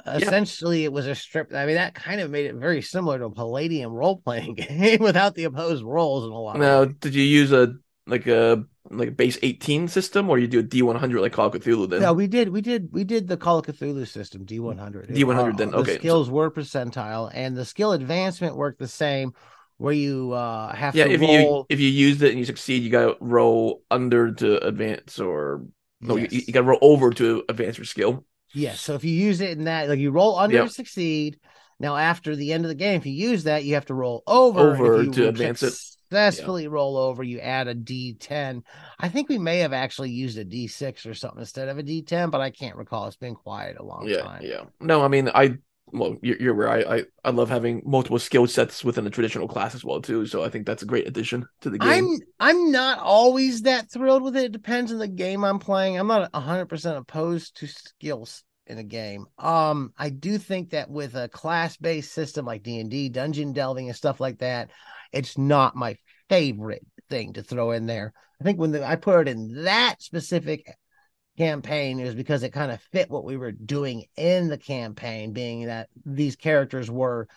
Yeah. 0.07 0.17
Essentially, 0.17 0.85
it 0.85 0.93
was 0.93 1.07
a 1.07 1.15
strip. 1.15 1.53
I 1.55 1.65
mean, 1.65 1.77
that 1.77 1.95
kind 1.95 2.21
of 2.21 2.31
made 2.31 2.47
it 2.47 2.55
very 2.57 2.83
similar 2.83 3.19
to 3.19 3.27
a 3.27 3.31
Palladium 3.31 3.93
role 3.93 4.19
playing 4.19 4.55
game 4.57 5.01
without 5.01 5.35
the 5.35 5.45
opposed 5.45 5.83
roles 5.83 6.25
and 6.25 6.33
a 6.33 6.37
lot. 6.37 6.59
Now, 6.59 6.85
did 6.85 7.15
you 7.15 7.23
use 7.23 7.53
a 7.53 7.75
like 8.07 8.27
a 8.27 8.65
like 8.91 9.09
a 9.09 9.13
base 9.13 9.39
18 9.43 9.89
system 9.89 10.31
or 10.31 10.39
you 10.39 10.47
do 10.47 10.61
a 10.61 10.63
D100 10.63 11.21
like 11.21 11.33
Call 11.33 11.47
of 11.47 11.55
Cthulhu 11.55 11.89
then? 11.89 12.03
No, 12.03 12.13
we 12.13 12.27
did 12.27 12.51
we 12.51 12.61
did 12.61 12.89
we 12.93 13.05
did 13.05 13.29
the 13.29 13.37
Call 13.37 13.59
of 13.59 13.67
Cthulhu 13.67 14.07
system 14.07 14.45
D100. 14.45 15.15
D100 15.15 15.57
then. 15.57 15.75
Okay. 15.75 15.95
The 15.95 15.99
skills 15.99 16.31
were 16.31 16.51
percentile 16.51 17.31
and 17.33 17.57
the 17.57 17.65
skill 17.65 17.93
advancement 17.93 18.57
worked 18.57 18.79
the 18.79 18.89
same 18.89 19.33
where 19.79 19.95
you 19.95 20.33
uh 20.33 20.75
have 20.75 20.95
yeah, 20.95 21.05
to 21.05 21.13
if 21.13 21.21
roll... 21.21 21.31
you 21.31 21.67
if 21.71 21.81
you 21.81 21.89
used 21.89 22.23
it 22.23 22.31
and 22.31 22.39
you 22.39 22.45
succeed, 22.45 22.83
you 22.83 22.91
got 22.91 23.07
to 23.07 23.17
roll 23.21 23.83
under 23.91 24.33
to 24.33 24.65
advance 24.65 25.19
or 25.19 25.65
no, 26.01 26.17
yes. 26.17 26.33
you, 26.33 26.43
you 26.47 26.53
got 26.53 26.61
to 26.61 26.67
roll 26.67 26.79
over 26.83 27.11
to 27.13 27.45
advance 27.49 27.79
your 27.79 27.85
skill. 27.85 28.25
Yes. 28.55 28.81
So 28.81 28.95
if 28.95 29.05
you 29.05 29.13
use 29.13 29.41
it 29.41 29.57
in 29.57 29.65
that, 29.65 29.89
like 29.89 29.99
you 29.99 30.11
roll 30.11 30.39
under 30.39 30.57
yep. 30.57 30.67
to 30.67 30.73
succeed. 30.73 31.39
Now 31.81 31.97
after 31.97 32.35
the 32.35 32.53
end 32.53 32.65
of 32.65 32.69
the 32.69 32.75
game, 32.75 32.97
if 32.97 33.07
you 33.07 33.13
use 33.13 33.45
that, 33.45 33.65
you 33.65 33.75
have 33.75 33.87
to 33.87 33.95
roll 33.95 34.23
over, 34.27 34.75
over 34.75 35.07
to 35.07 35.29
advance 35.29 35.63
it. 35.63 35.73
Successfully 35.73 36.63
yeah. 36.63 36.71
roll 36.73 36.97
over, 36.97 37.23
you 37.23 37.39
add 37.39 37.69
a 37.69 37.75
D10. 37.75 38.63
I 38.99 39.09
think 39.09 39.29
we 39.29 39.39
may 39.39 39.59
have 39.59 39.73
actually 39.73 40.11
used 40.11 40.39
a 40.39 40.45
D6 40.45 41.07
or 41.07 41.15
something 41.15 41.41
instead 41.41 41.69
of 41.69 41.79
a 41.79 41.83
D10, 41.83 42.31
but 42.31 42.41
I 42.41 42.51
can't 42.51 42.77
recall. 42.77 43.07
It's 43.07 43.17
been 43.17 43.35
quiet 43.35 43.77
a 43.79 43.85
long 43.85 44.09
yeah, 44.09 44.23
time. 44.23 44.41
Yeah. 44.43 44.65
No, 44.81 45.03
I 45.03 45.09
mean, 45.09 45.31
I 45.33 45.59
well, 45.92 46.16
you're, 46.23 46.37
you're 46.40 46.54
right. 46.54 46.87
I, 46.87 47.04
I 47.25 47.30
love 47.30 47.49
having 47.49 47.83
multiple 47.85 48.18
skill 48.18 48.47
sets 48.47 48.85
within 48.85 49.07
a 49.07 49.11
traditional 49.11 49.49
class 49.49 49.75
as 49.75 49.85
well 49.85 50.00
too. 50.00 50.26
So 50.26 50.45
I 50.45 50.49
think 50.49 50.66
that's 50.66 50.83
a 50.83 50.87
great 50.87 51.07
addition 51.07 51.47
to 51.61 51.71
the 51.71 51.78
game. 51.78 51.88
I'm 51.88 52.18
I'm 52.40 52.71
not 52.73 52.99
always 52.99 53.62
that 53.62 53.90
thrilled 53.90 54.23
with 54.23 54.37
it. 54.37 54.47
It 54.47 54.52
depends 54.52 54.92
on 54.92 54.99
the 54.99 55.09
game 55.09 55.45
I'm 55.45 55.59
playing. 55.59 55.99
I'm 55.99 56.07
not 56.07 56.33
100 56.33 56.66
percent 56.66 56.97
opposed 56.99 57.57
to 57.59 57.66
skills 57.66 58.45
in 58.66 58.78
a 58.78 58.85
game. 58.85 59.26
Um, 59.38 59.92
I 59.99 60.11
do 60.11 60.38
think 60.38 60.71
that 60.71 60.90
with 60.90 61.14
a 61.14 61.28
class 61.28 61.76
based 61.76 62.12
system 62.12 62.45
like 62.45 62.62
D 62.62 62.80
and 62.80 62.90
D, 62.90 63.09
dungeon 63.09 63.52
delving 63.52 63.88
and 63.88 63.97
stuff 63.97 64.21
like 64.21 64.38
that, 64.38 64.71
it's 65.12 65.38
not 65.38 65.76
my 65.76 65.97
favorite 66.28 66.87
thing 67.09 67.33
to 67.35 67.42
throw 67.42 67.71
in 67.73 67.87
there. 67.87 68.12
I 68.40 68.45
think 68.45 68.59
when 68.59 68.71
the, 68.71 68.87
I 68.87 68.97
put 68.97 69.26
it 69.26 69.30
in 69.30 69.64
that 69.64 69.97
specific 70.00 70.73
campaign 71.38 72.00
is 72.00 72.14
because 72.14 72.42
it 72.42 72.52
kind 72.52 72.71
of 72.73 72.83
fit 72.92 73.09
what 73.09 73.25
we 73.25 73.37
were 73.37 73.52
doing 73.52 74.04
in 74.16 74.49
the 74.49 74.59
campaign, 74.59 75.33
being 75.33 75.66
that 75.66 75.88
these 76.04 76.37
characters 76.37 76.90
were 76.90 77.28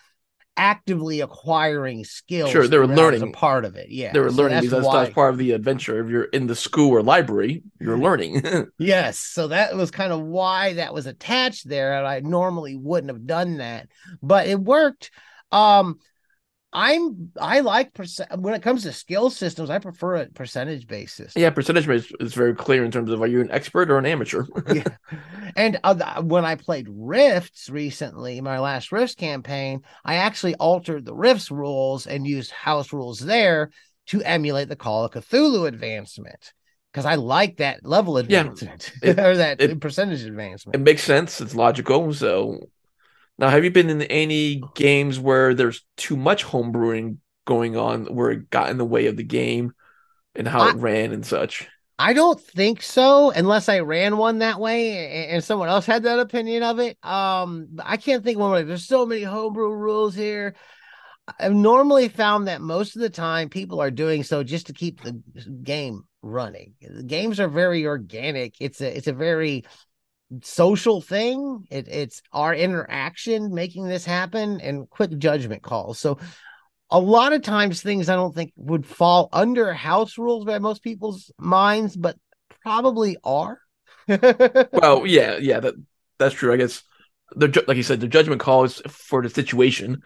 actively 0.56 1.20
acquiring 1.20 2.04
skills. 2.04 2.50
Sure, 2.50 2.66
they 2.66 2.78
were 2.78 2.86
learning 2.86 3.22
a 3.22 3.30
part 3.30 3.64
of 3.64 3.76
it. 3.76 3.88
Yeah, 3.90 4.12
they 4.12 4.20
were 4.20 4.30
so 4.30 4.36
learning 4.36 4.56
that's 4.56 4.66
because 4.66 4.84
that's, 4.84 4.94
that's 4.94 5.14
part 5.14 5.30
of 5.32 5.38
the 5.38 5.52
adventure. 5.52 6.04
If 6.04 6.10
you're 6.10 6.24
in 6.24 6.46
the 6.46 6.56
school 6.56 6.90
or 6.90 7.02
library, 7.02 7.62
you're 7.80 7.96
learning. 8.08 8.42
yes, 8.78 9.18
so 9.18 9.48
that 9.48 9.74
was 9.76 9.90
kind 9.90 10.12
of 10.12 10.20
why 10.20 10.74
that 10.74 10.92
was 10.92 11.06
attached 11.06 11.68
there, 11.68 11.96
and 11.96 12.06
I 12.06 12.20
normally 12.20 12.76
wouldn't 12.76 13.12
have 13.12 13.26
done 13.26 13.58
that, 13.58 13.88
but 14.22 14.46
it 14.48 14.60
worked. 14.60 15.10
Um, 15.52 15.98
I'm 16.72 17.30
I 17.38 17.60
like 17.60 17.92
percent 17.92 18.38
when 18.38 18.54
it 18.54 18.62
comes 18.62 18.84
to 18.84 18.92
skill 18.92 19.28
systems. 19.28 19.68
I 19.68 19.78
prefer 19.78 20.16
a 20.16 20.26
percentage 20.26 20.86
basis. 20.86 21.34
Yeah, 21.36 21.50
percentage 21.50 21.86
base 21.86 22.10
is 22.18 22.32
very 22.32 22.54
clear 22.54 22.84
in 22.84 22.90
terms 22.90 23.10
of 23.10 23.20
are 23.20 23.26
you 23.26 23.40
an 23.40 23.50
expert 23.50 23.90
or 23.90 23.98
an 23.98 24.06
amateur. 24.06 24.44
yeah, 24.72 24.84
and 25.54 25.78
uh, 25.84 26.22
when 26.22 26.44
I 26.44 26.54
played 26.54 26.86
Rifts 26.88 27.68
recently, 27.68 28.40
my 28.40 28.58
last 28.58 28.90
Rifts 28.90 29.14
campaign, 29.14 29.82
I 30.04 30.14
actually 30.14 30.54
altered 30.54 31.04
the 31.04 31.14
Rifts 31.14 31.50
rules 31.50 32.06
and 32.06 32.26
used 32.26 32.50
house 32.50 32.92
rules 32.92 33.18
there 33.18 33.70
to 34.06 34.22
emulate 34.22 34.68
the 34.68 34.76
Call 34.76 35.04
of 35.04 35.12
Cthulhu 35.12 35.68
advancement 35.68 36.54
because 36.92 37.06
I 37.06 37.14
like 37.16 37.58
that 37.58 37.84
level 37.84 38.18
advancement 38.18 38.92
yeah, 39.02 39.10
it, 39.10 39.18
or 39.18 39.36
that 39.36 39.60
it, 39.60 39.80
percentage 39.80 40.22
advancement. 40.24 40.76
It 40.76 40.80
makes 40.80 41.02
sense. 41.02 41.40
It's 41.40 41.54
logical. 41.54 42.12
So 42.14 42.60
now, 43.38 43.48
have 43.48 43.64
you 43.64 43.70
been 43.70 43.90
in 43.90 44.02
any 44.02 44.62
games 44.74 45.18
where 45.18 45.54
there's 45.54 45.84
too 45.96 46.16
much 46.16 46.44
homebrewing 46.44 47.18
going 47.44 47.76
on, 47.76 48.06
where 48.06 48.30
it 48.30 48.50
got 48.50 48.70
in 48.70 48.78
the 48.78 48.84
way 48.84 49.06
of 49.06 49.16
the 49.16 49.24
game 49.24 49.72
and 50.34 50.46
how 50.46 50.62
I, 50.62 50.70
it 50.70 50.76
ran 50.76 51.12
and 51.12 51.24
such? 51.24 51.68
I 51.98 52.12
don't 52.12 52.40
think 52.40 52.82
so, 52.82 53.30
unless 53.30 53.68
I 53.68 53.80
ran 53.80 54.16
one 54.16 54.38
that 54.38 54.60
way 54.60 55.28
and 55.28 55.42
someone 55.42 55.68
else 55.68 55.86
had 55.86 56.04
that 56.04 56.18
opinion 56.18 56.62
of 56.62 56.78
it. 56.78 56.98
Um, 57.04 57.68
I 57.82 57.96
can't 57.96 58.24
think 58.24 58.36
of 58.36 58.42
one. 58.42 58.66
There's 58.66 58.86
so 58.86 59.06
many 59.06 59.22
homebrew 59.22 59.72
rules 59.72 60.14
here. 60.14 60.54
I've 61.38 61.54
normally 61.54 62.08
found 62.08 62.48
that 62.48 62.60
most 62.60 62.96
of 62.96 63.02
the 63.02 63.10
time 63.10 63.48
people 63.48 63.80
are 63.80 63.90
doing 63.90 64.24
so 64.24 64.42
just 64.42 64.66
to 64.66 64.72
keep 64.72 65.00
the 65.00 65.12
game 65.62 66.04
running. 66.22 66.74
The 66.80 67.04
games 67.04 67.38
are 67.38 67.48
very 67.48 67.86
organic. 67.86 68.56
It's 68.60 68.80
a 68.80 68.96
it's 68.96 69.06
a 69.06 69.12
very 69.12 69.64
social 70.42 71.00
thing. 71.00 71.66
It, 71.70 71.88
it's 71.88 72.22
our 72.32 72.54
interaction 72.54 73.54
making 73.54 73.88
this 73.88 74.04
happen 74.04 74.60
and 74.60 74.88
quick 74.88 75.16
judgment 75.18 75.62
calls. 75.62 75.98
So 75.98 76.18
a 76.90 77.00
lot 77.00 77.32
of 77.32 77.42
times 77.42 77.82
things 77.82 78.08
I 78.08 78.16
don't 78.16 78.34
think 78.34 78.52
would 78.56 78.86
fall 78.86 79.28
under 79.32 79.72
house 79.72 80.18
rules 80.18 80.44
by 80.44 80.58
most 80.58 80.82
people's 80.82 81.32
minds, 81.38 81.96
but 81.96 82.16
probably 82.62 83.16
are. 83.24 83.58
well, 84.08 85.06
yeah, 85.06 85.38
yeah, 85.38 85.60
that 85.60 85.74
that's 86.18 86.34
true. 86.34 86.52
I 86.52 86.56
guess 86.56 86.82
the 87.34 87.64
like 87.66 87.76
you 87.76 87.82
said, 87.82 88.00
the 88.00 88.08
judgment 88.08 88.40
call 88.40 88.64
is 88.64 88.82
for 88.88 89.22
the 89.22 89.30
situation, 89.30 90.02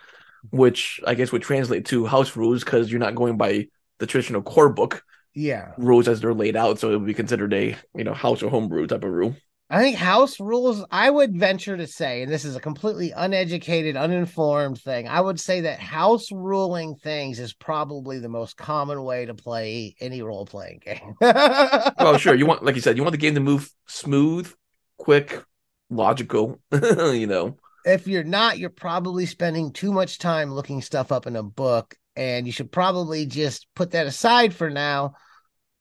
which 0.51 1.01
I 1.07 1.15
guess 1.15 1.33
would 1.33 1.43
translate 1.43 1.87
to 1.87 2.07
house 2.07 2.37
rules 2.37 2.63
because 2.63 2.91
you're 2.91 3.01
not 3.01 3.15
going 3.15 3.37
by 3.37 3.67
the 3.99 4.07
traditional 4.07 4.43
core 4.43 4.69
book. 4.69 5.03
Yeah, 5.35 5.73
rules 5.77 6.09
as 6.09 6.21
they're 6.21 6.35
laid 6.35 6.57
out, 6.57 6.79
so 6.79 6.91
it 6.91 6.99
would 6.99 7.07
be 7.07 7.15
considered 7.15 7.53
a 7.53 7.77
you 7.95 8.05
know 8.05 8.15
house 8.15 8.43
or 8.43 8.51
homebrew 8.51 8.87
type 8.87 9.05
of 9.05 9.11
rule. 9.11 9.35
I 9.69 9.81
think 9.81 9.97
house 9.97 10.39
rules, 10.39 10.85
I 10.93 11.11
would 11.11 11.37
venture 11.37 11.77
to 11.77 11.89
say, 11.89 12.23
and 12.23 12.31
this 12.31 12.45
is 12.45 12.55
a 12.55 12.61
completely 12.61 13.11
uneducated, 13.11 13.97
uninformed 13.97 14.81
thing. 14.81 15.09
I 15.09 15.21
would 15.21 15.41
say 15.41 15.63
that 15.63 15.81
house 15.81 16.31
ruling 16.31 16.95
things 16.95 17.41
is 17.41 17.53
probably 17.53 18.21
the 18.21 18.29
most 18.29 18.57
common 18.57 19.03
way 19.03 19.27
to 19.27 19.35
play 19.35 19.97
any 20.01 20.23
role 20.23 20.47
playing 20.47 20.83
game. 20.85 21.15
well, 21.21 22.17
sure. 22.17 22.35
You 22.35 22.47
want, 22.47 22.65
like 22.65 22.77
you 22.77 22.81
said, 22.81 22.97
you 22.97 23.03
want 23.03 23.13
the 23.13 23.19
game 23.19 23.35
to 23.35 23.41
move 23.41 23.69
smooth, 23.89 24.53
quick, 24.99 25.43
logical, 25.91 26.61
you 26.73 27.27
know. 27.27 27.57
If 27.85 28.07
you're 28.07 28.25
not, 28.25 28.59
you're 28.59 28.71
probably 28.71 29.27
spending 29.27 29.73
too 29.73 29.93
much 29.93 30.19
time 30.19 30.53
looking 30.53 30.81
stuff 30.81 31.11
up 31.11 31.27
in 31.27 31.35
a 31.35 31.43
book, 31.43 31.97
and 32.15 32.47
you 32.47 32.53
should 32.53 32.71
probably 32.71 33.27
just 33.27 33.67
put 33.75 33.91
that 33.93 34.07
aside 34.07 34.55
for 34.55 34.71
now 34.71 35.15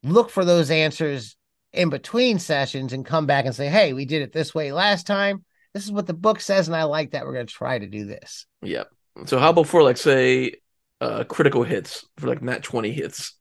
look 0.05 0.29
for 0.29 0.45
those 0.45 0.69
answers 0.69 1.35
in 1.75 1.89
between 1.89 2.39
sessions 2.39 2.93
and 2.93 3.05
come 3.05 3.25
back 3.25 3.45
and 3.45 3.55
say, 3.55 3.67
hey, 3.67 3.93
we 3.93 4.05
did 4.05 4.21
it 4.21 4.31
this 4.31 4.53
way 4.53 4.71
last 4.71 5.05
time. 5.05 5.43
This 5.73 5.83
is 5.83 5.91
what 5.91 6.07
the 6.07 6.13
book 6.13 6.39
says, 6.39 6.67
and 6.67 6.75
I 6.75 6.83
like 6.83 7.11
that. 7.11 7.25
We're 7.25 7.33
going 7.33 7.47
to 7.47 7.53
try 7.53 7.77
to 7.77 7.87
do 7.87 8.05
this. 8.05 8.45
Yeah. 8.61 8.85
So 9.25 9.39
how 9.39 9.49
about 9.49 9.67
for 9.67 9.83
like 9.83 9.97
say 9.97 10.53
uh 11.01 11.25
critical 11.25 11.63
hits 11.63 12.05
for 12.17 12.27
like 12.27 12.41
not 12.41 12.63
20 12.63 12.91
hits? 12.91 13.33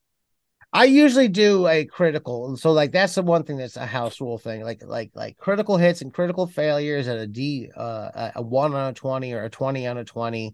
I 0.73 0.85
usually 0.87 1.29
do 1.29 1.69
a 1.69 1.85
critical. 1.85 2.57
So 2.57 2.73
like 2.73 2.91
that's 2.91 3.15
the 3.15 3.23
one 3.23 3.45
thing 3.45 3.59
that's 3.59 3.77
a 3.77 3.87
house 3.87 4.21
rule 4.21 4.39
thing. 4.39 4.63
Like 4.65 4.83
like 4.85 5.13
like 5.15 5.37
critical 5.37 5.77
hits 5.77 6.03
and 6.03 6.13
critical 6.13 6.49
failures 6.49 7.07
at 7.07 7.19
a 7.19 7.29
D 7.29 7.71
uh 7.77 8.31
a 8.35 8.43
1 8.43 8.75
on 8.75 8.91
a 8.91 8.93
20 8.93 9.33
or 9.33 9.45
a 9.45 9.51
20 9.51 9.87
on 9.87 9.99
a 9.99 10.05
20 10.05 10.53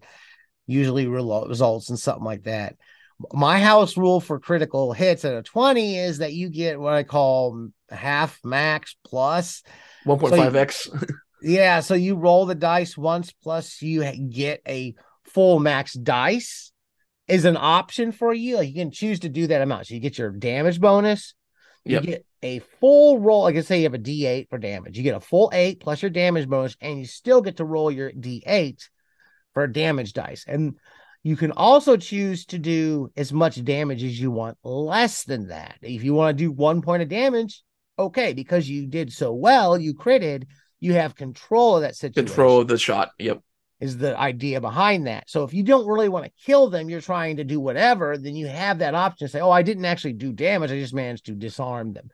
usually 0.67 1.07
results 1.07 1.89
in 1.89 1.97
something 1.97 2.23
like 2.23 2.43
that. 2.43 2.75
My 3.33 3.59
house 3.59 3.97
rule 3.97 4.19
for 4.19 4.39
critical 4.39 4.93
hits 4.93 5.25
at 5.25 5.33
a 5.33 5.41
20 5.43 5.97
is 5.97 6.19
that 6.19 6.33
you 6.33 6.49
get 6.49 6.79
what 6.79 6.93
I 6.93 7.03
call 7.03 7.69
half 7.89 8.39
max 8.43 8.95
plus 9.03 9.63
1.5x. 10.05 10.73
So 10.73 11.05
yeah, 11.41 11.79
so 11.79 11.93
you 11.93 12.15
roll 12.15 12.45
the 12.45 12.55
dice 12.55 12.97
once 12.97 13.31
plus 13.31 13.81
you 13.81 14.03
get 14.29 14.61
a 14.67 14.95
full 15.25 15.59
max 15.59 15.93
dice 15.93 16.71
is 17.27 17.45
an 17.45 17.57
option 17.57 18.11
for 18.11 18.33
you. 18.33 18.57
Like 18.57 18.67
you 18.67 18.75
can 18.75 18.91
choose 18.91 19.21
to 19.21 19.29
do 19.29 19.47
that 19.47 19.61
amount. 19.61 19.87
So 19.87 19.93
you 19.93 19.99
get 19.99 20.17
your 20.17 20.31
damage 20.31 20.79
bonus. 20.79 21.33
You 21.85 21.93
Yep. 21.93 22.03
get 22.03 22.25
a 22.43 22.59
full 22.79 23.19
roll. 23.19 23.43
Like 23.43 23.55
I 23.55 23.61
say, 23.61 23.77
you 23.77 23.83
have 23.83 23.93
a 23.93 23.99
D8 23.99 24.49
for 24.49 24.57
damage. 24.57 24.97
You 24.97 25.03
get 25.03 25.15
a 25.15 25.19
full 25.19 25.49
eight 25.53 25.79
plus 25.79 26.01
your 26.01 26.11
damage 26.11 26.47
bonus, 26.47 26.75
and 26.81 26.99
you 26.99 27.05
still 27.05 27.41
get 27.41 27.57
to 27.57 27.65
roll 27.65 27.91
your 27.91 28.11
D8 28.11 28.81
for 29.53 29.67
damage 29.67 30.13
dice. 30.13 30.45
And 30.47 30.75
you 31.23 31.35
can 31.35 31.51
also 31.51 31.97
choose 31.97 32.45
to 32.47 32.57
do 32.57 33.11
as 33.15 33.31
much 33.31 33.63
damage 33.63 34.03
as 34.03 34.19
you 34.19 34.31
want, 34.31 34.57
less 34.63 35.23
than 35.23 35.47
that. 35.49 35.77
If 35.81 36.03
you 36.03 36.13
want 36.13 36.37
to 36.37 36.43
do 36.43 36.51
one 36.51 36.81
point 36.81 37.03
of 37.03 37.09
damage, 37.09 37.63
okay, 37.99 38.33
because 38.33 38.67
you 38.69 38.87
did 38.87 39.11
so 39.13 39.33
well, 39.33 39.77
you 39.77 39.93
critted, 39.93 40.45
you 40.79 40.93
have 40.93 41.15
control 41.15 41.75
of 41.75 41.83
that 41.83 41.95
situation 41.95 42.25
Control 42.27 42.61
of 42.61 42.67
the 42.67 42.77
shot. 42.77 43.11
Yep. 43.19 43.41
is 43.79 43.97
the 43.97 44.17
idea 44.17 44.59
behind 44.61 45.07
that. 45.07 45.29
So 45.29 45.43
if 45.43 45.53
you 45.53 45.63
don't 45.63 45.87
really 45.87 46.09
want 46.09 46.25
to 46.25 46.31
kill 46.45 46.69
them, 46.69 46.89
you're 46.89 47.01
trying 47.01 47.37
to 47.37 47.43
do 47.43 47.59
whatever, 47.59 48.17
then 48.17 48.35
you 48.35 48.47
have 48.47 48.79
that 48.79 48.95
option 48.95 49.27
to 49.27 49.31
say, 49.31 49.39
"Oh, 49.41 49.51
I 49.51 49.61
didn't 49.61 49.85
actually 49.85 50.13
do 50.13 50.31
damage. 50.33 50.71
I 50.71 50.79
just 50.79 50.93
managed 50.93 51.25
to 51.27 51.33
disarm 51.33 51.93
them." 51.93 52.09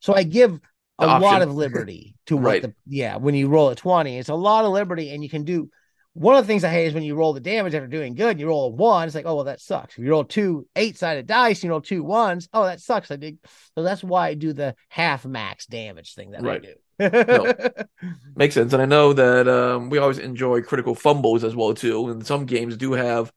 So 0.00 0.14
I 0.14 0.22
give 0.22 0.58
a 0.98 1.18
lot 1.18 1.42
of 1.42 1.52
liberty 1.52 2.14
to 2.26 2.36
what 2.36 2.44
Right. 2.44 2.62
the 2.62 2.74
yeah, 2.86 3.16
when 3.16 3.34
you 3.34 3.48
roll 3.48 3.70
a 3.70 3.74
20, 3.74 4.18
it's 4.18 4.28
a 4.28 4.34
lot 4.34 4.64
of 4.64 4.72
liberty 4.72 5.10
and 5.10 5.22
you 5.22 5.28
can 5.28 5.42
do 5.44 5.68
one 6.14 6.36
of 6.36 6.44
the 6.44 6.46
things 6.46 6.62
I 6.62 6.70
hate 6.70 6.86
is 6.86 6.94
when 6.94 7.02
you 7.02 7.14
roll 7.14 7.32
the 7.32 7.40
damage 7.40 7.74
after 7.74 7.86
doing 7.86 8.14
good 8.14 8.32
and 8.32 8.40
you 8.40 8.46
roll 8.46 8.66
a 8.66 8.68
one, 8.68 9.06
it's 9.06 9.14
like, 9.14 9.24
oh 9.26 9.36
well, 9.36 9.44
that 9.44 9.60
sucks. 9.60 9.94
If 9.96 10.04
you 10.04 10.10
roll 10.10 10.24
two 10.24 10.66
eight-sided 10.76 11.26
dice, 11.26 11.64
you 11.64 11.70
roll 11.70 11.80
two 11.80 12.02
ones, 12.02 12.48
oh 12.52 12.64
that 12.64 12.80
sucks. 12.80 13.10
I 13.10 13.16
did 13.16 13.38
so 13.74 13.82
that's 13.82 14.04
why 14.04 14.28
I 14.28 14.34
do 14.34 14.52
the 14.52 14.74
half 14.88 15.24
max 15.24 15.66
damage 15.66 16.14
thing 16.14 16.32
that 16.32 16.42
Right. 16.42 16.62
I 16.62 16.66
do. 16.66 16.74
Makes 18.36 18.54
sense. 18.54 18.72
And 18.72 18.82
I 18.82 18.86
know 18.86 19.12
that 19.14 19.48
um, 19.48 19.88
we 19.90 19.98
always 19.98 20.18
enjoy 20.18 20.62
critical 20.62 20.94
fumbles 20.94 21.44
as 21.44 21.56
well 21.56 21.74
too. 21.74 22.10
And 22.10 22.26
some 22.26 22.44
games 22.44 22.76
do 22.76 22.92
have 22.92 23.32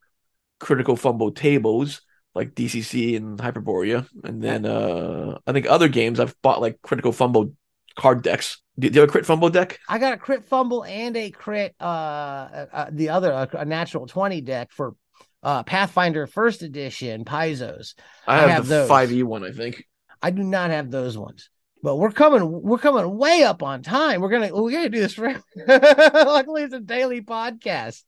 critical 0.60 0.96
fumble 0.96 1.32
tables 1.32 2.02
like 2.34 2.54
DCC 2.54 3.16
and 3.16 3.38
Hyperborea. 3.38 4.06
And 4.22 4.42
then 4.42 4.66
uh, 4.66 5.38
I 5.46 5.52
think 5.52 5.66
other 5.66 5.88
games 5.88 6.20
I've 6.20 6.34
bought 6.42 6.60
like 6.60 6.82
critical 6.82 7.12
fumble 7.12 7.52
card 7.96 8.22
decks. 8.22 8.62
Do 8.78 8.88
you 8.88 9.00
have 9.00 9.08
a 9.08 9.12
crit 9.12 9.26
fumble 9.26 9.48
deck? 9.48 9.78
I 9.88 9.98
got 9.98 10.12
a 10.12 10.18
crit 10.18 10.44
fumble 10.44 10.84
and 10.84 11.16
a 11.16 11.30
crit 11.30 11.74
uh, 11.80 11.84
uh 11.84 12.66
uh, 12.72 12.86
the 12.92 13.08
other 13.08 13.30
a, 13.32 13.48
a 13.58 13.64
natural 13.64 14.06
20 14.06 14.40
deck 14.42 14.70
for 14.70 14.94
uh 15.42 15.62
Pathfinder 15.62 16.26
first 16.26 16.62
edition 16.62 17.24
Paizo's. 17.24 17.94
I 18.26 18.36
I 18.36 18.40
have, 18.40 18.50
have 18.50 18.68
the 18.68 18.86
those. 18.86 18.90
5e 18.90 19.24
one, 19.24 19.44
I 19.44 19.52
think. 19.52 19.84
I 20.22 20.30
do 20.30 20.42
not 20.42 20.70
have 20.70 20.90
those 20.90 21.16
ones. 21.16 21.50
But 21.82 21.96
we're 21.96 22.10
coming 22.10 22.62
we're 22.62 22.78
coming 22.78 23.16
way 23.16 23.44
up 23.44 23.62
on 23.62 23.82
time. 23.82 24.20
We're 24.20 24.30
going 24.30 24.48
to 24.48 24.54
we're 24.54 24.70
to 24.70 24.88
do 24.88 25.00
this 25.00 25.14
for 25.14 25.40
Luckily 25.68 26.62
it's 26.62 26.74
a 26.74 26.80
daily 26.80 27.22
podcast. 27.22 28.02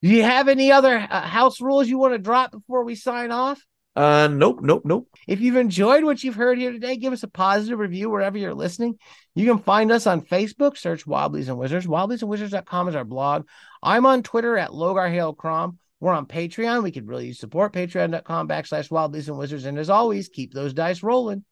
Do 0.00 0.08
you 0.08 0.22
have 0.22 0.48
any 0.48 0.70
other 0.70 0.96
uh, 0.96 1.22
house 1.22 1.60
rules 1.60 1.88
you 1.88 1.98
want 1.98 2.14
to 2.14 2.18
drop 2.18 2.52
before 2.52 2.84
we 2.84 2.94
sign 2.94 3.32
off? 3.32 3.64
Uh, 3.98 4.28
nope, 4.28 4.60
nope, 4.62 4.82
nope. 4.84 5.08
If 5.26 5.40
you've 5.40 5.56
enjoyed 5.56 6.04
what 6.04 6.22
you've 6.22 6.36
heard 6.36 6.56
here 6.56 6.70
today, 6.70 6.96
give 6.96 7.12
us 7.12 7.24
a 7.24 7.28
positive 7.28 7.80
review 7.80 8.08
wherever 8.08 8.38
you're 8.38 8.54
listening. 8.54 8.96
You 9.34 9.44
can 9.44 9.60
find 9.60 9.90
us 9.90 10.06
on 10.06 10.20
Facebook, 10.20 10.78
search 10.78 11.04
Wobblies 11.04 11.48
and 11.48 11.58
Wizards. 11.58 11.84
Wobbliesandwizards.com 11.84 12.88
is 12.90 12.94
our 12.94 13.04
blog. 13.04 13.48
I'm 13.82 14.06
on 14.06 14.22
Twitter 14.22 14.56
at 14.56 14.70
Logar 14.70 15.10
Hale 15.10 15.32
Crom. 15.32 15.80
We're 15.98 16.12
on 16.12 16.26
Patreon. 16.26 16.84
We 16.84 16.92
could 16.92 17.08
really 17.08 17.26
use 17.26 17.40
support. 17.40 17.72
Patreon.com 17.72 18.46
backslash 18.46 18.88
Wobblies 18.88 19.26
and 19.26 19.36
Wizards. 19.36 19.64
And 19.64 19.76
as 19.76 19.90
always, 19.90 20.28
keep 20.28 20.54
those 20.54 20.72
dice 20.72 21.02
rolling. 21.02 21.44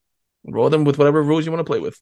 Roll 0.45 0.71
them 0.71 0.85
with 0.85 0.99
whatever 0.99 1.25
rules 1.25 1.47
you 1.47 1.51
want 1.51 1.67
to 1.67 1.69
play 1.69 1.81
with. 1.81 1.95